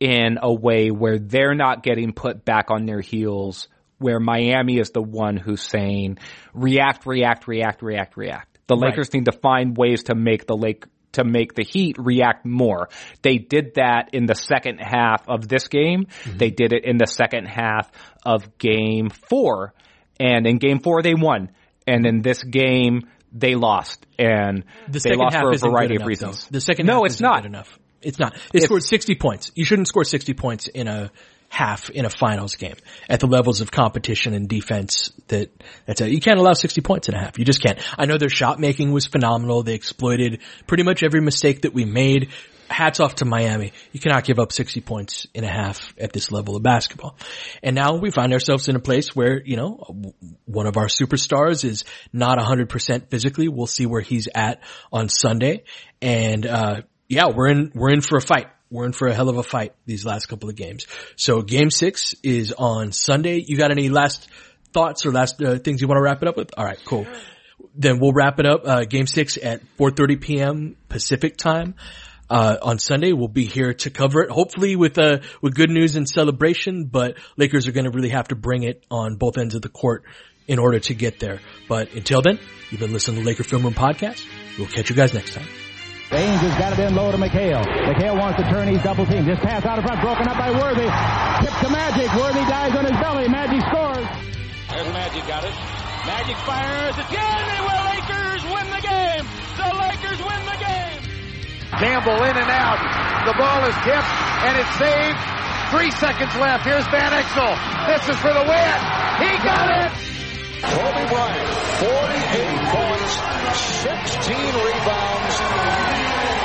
[0.00, 3.68] in a way where they're not getting put back on their heels,
[3.98, 6.18] where Miami is the one who's saying
[6.52, 8.53] react, react, react, react, react.
[8.66, 8.90] The right.
[8.90, 12.88] Lakers need to find ways to make the Lake to make the Heat react more.
[13.22, 16.06] They did that in the second half of this game.
[16.06, 16.38] Mm-hmm.
[16.38, 17.90] They did it in the second half
[18.24, 19.74] of game four.
[20.18, 21.50] And in game four, they won.
[21.86, 24.06] And in this game, they lost.
[24.18, 26.44] And the they lost for a variety enough, of reasons.
[26.46, 26.54] Though.
[26.54, 27.78] The second no, it's not enough.
[28.00, 28.36] It's not.
[28.52, 29.50] They scored 60 points.
[29.54, 31.10] You shouldn't score 60 points in a
[31.54, 32.74] half in a finals game
[33.08, 35.50] at the levels of competition and defense that
[35.86, 37.38] that's a, you can't allow 60 points in a half.
[37.38, 37.78] You just can't.
[37.96, 39.62] I know their shot making was phenomenal.
[39.62, 42.30] They exploited pretty much every mistake that we made.
[42.68, 43.72] Hats off to Miami.
[43.92, 47.16] You cannot give up 60 points in a half at this level of basketball.
[47.62, 49.76] And now we find ourselves in a place where, you know,
[50.46, 53.48] one of our superstars is not 100% physically.
[53.48, 54.60] We'll see where he's at
[54.92, 55.64] on Sunday.
[56.02, 59.28] And, uh, yeah, we're in, we're in for a fight we're in for a hell
[59.28, 60.86] of a fight these last couple of games.
[61.16, 63.44] So game six is on Sunday.
[63.46, 64.28] You got any last
[64.72, 66.50] thoughts or last uh, things you want to wrap it up with?
[66.56, 67.06] All right, cool.
[67.74, 68.66] Then we'll wrap it up.
[68.66, 70.76] Uh, game six at 4:30 p.m.
[70.88, 71.74] Pacific time.
[72.30, 73.12] Uh, on Sunday.
[73.12, 77.18] We'll be here to cover it, hopefully with, uh, with good news and celebration, but
[77.36, 80.04] Lakers are going to really have to bring it on both ends of the court
[80.48, 81.40] in order to get there.
[81.68, 82.40] But until then,
[82.70, 84.26] you've been listening to Laker Film Room Podcast.
[84.58, 85.63] We'll catch you guys next time.
[86.10, 87.64] Baynes has got it in low to McHale.
[87.64, 88.68] McHale wants to turn.
[88.68, 89.24] He's double team.
[89.24, 90.00] Just pass out of front.
[90.00, 90.86] Broken up by Worthy.
[91.42, 92.08] Tip to Magic.
[92.14, 93.26] Worthy dies on his belly.
[93.28, 94.06] Magic scores.
[94.70, 95.54] There's Magic got it.
[96.06, 96.94] Magic fires.
[97.00, 97.42] It's good.
[97.48, 97.82] They will.
[97.88, 99.24] Lakers win the game.
[99.56, 101.00] The Lakers win the game.
[101.80, 102.78] Campbell in and out.
[103.26, 104.12] The ball is tipped
[104.44, 105.18] and it's saved.
[105.72, 106.62] Three seconds left.
[106.68, 107.56] Here's Van Exel.
[107.88, 108.76] This is for the win.
[109.24, 110.13] He got it.
[110.72, 111.48] Kobe Bryant,
[111.84, 113.12] 48 points,
[113.84, 115.34] 16 rebounds,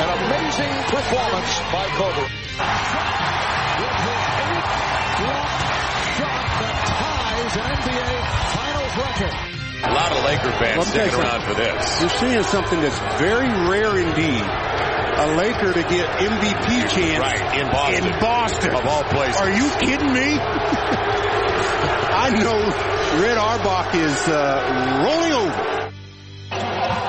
[0.03, 2.25] an amazing performance by Kobe.
[6.19, 8.19] shot that ties an NBA
[8.51, 9.33] Finals record.
[9.79, 12.01] A lot of Laker fans well, sticking around for this.
[12.01, 14.43] You're seeing something that's very rare indeed.
[15.19, 18.05] A Laker to get MVP chance right, in Boston.
[18.05, 18.75] In Boston.
[18.75, 19.39] Of all places.
[19.39, 20.39] Are you kidding me?
[22.19, 22.59] I know
[23.23, 24.35] Red Auerbach is uh,
[25.07, 25.63] rolling over.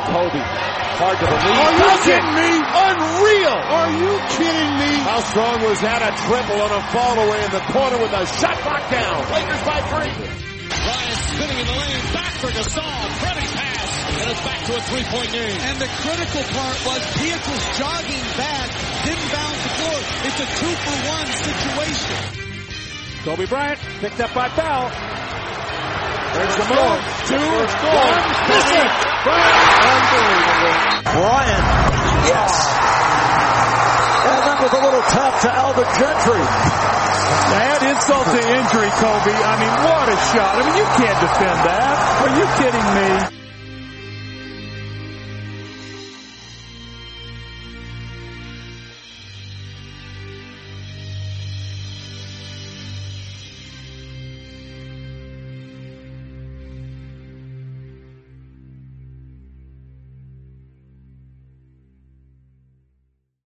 [0.07, 1.59] Kobe, hard to believe.
[1.67, 2.51] Are you kidding me?
[2.63, 3.59] Unreal.
[3.59, 4.93] Are you kidding me?
[5.03, 5.99] How strong was that?
[6.07, 9.19] A triple on a fall away in the corner with a shot clock down.
[9.35, 10.15] Lakers by three.
[10.15, 12.03] Ryan spinning in the lane.
[12.15, 13.03] Back for Gasol.
[13.19, 13.91] Freddie's pass.
[14.15, 15.59] And it's back to a three-point game.
[15.59, 18.71] And the critical part was Pierce was jogging back.
[19.03, 19.99] Didn't bounce the floor.
[20.23, 22.50] It's a two-for-one situation.
[23.25, 24.89] Kobe Bryant picked up by Bell.
[26.33, 27.01] There's the move.
[27.29, 27.37] Two.
[27.37, 28.17] One.
[28.49, 28.91] Missing.
[29.85, 30.77] Unbelievable.
[31.05, 31.65] Bryant.
[32.25, 32.53] Yes.
[34.25, 36.45] And then with a little tap to Alvin Gentry.
[37.61, 39.37] Add insult to injury, Kobe.
[39.37, 40.57] I mean, what a shot.
[40.57, 41.97] I mean, you can't defend that.
[42.25, 43.40] Are you kidding me?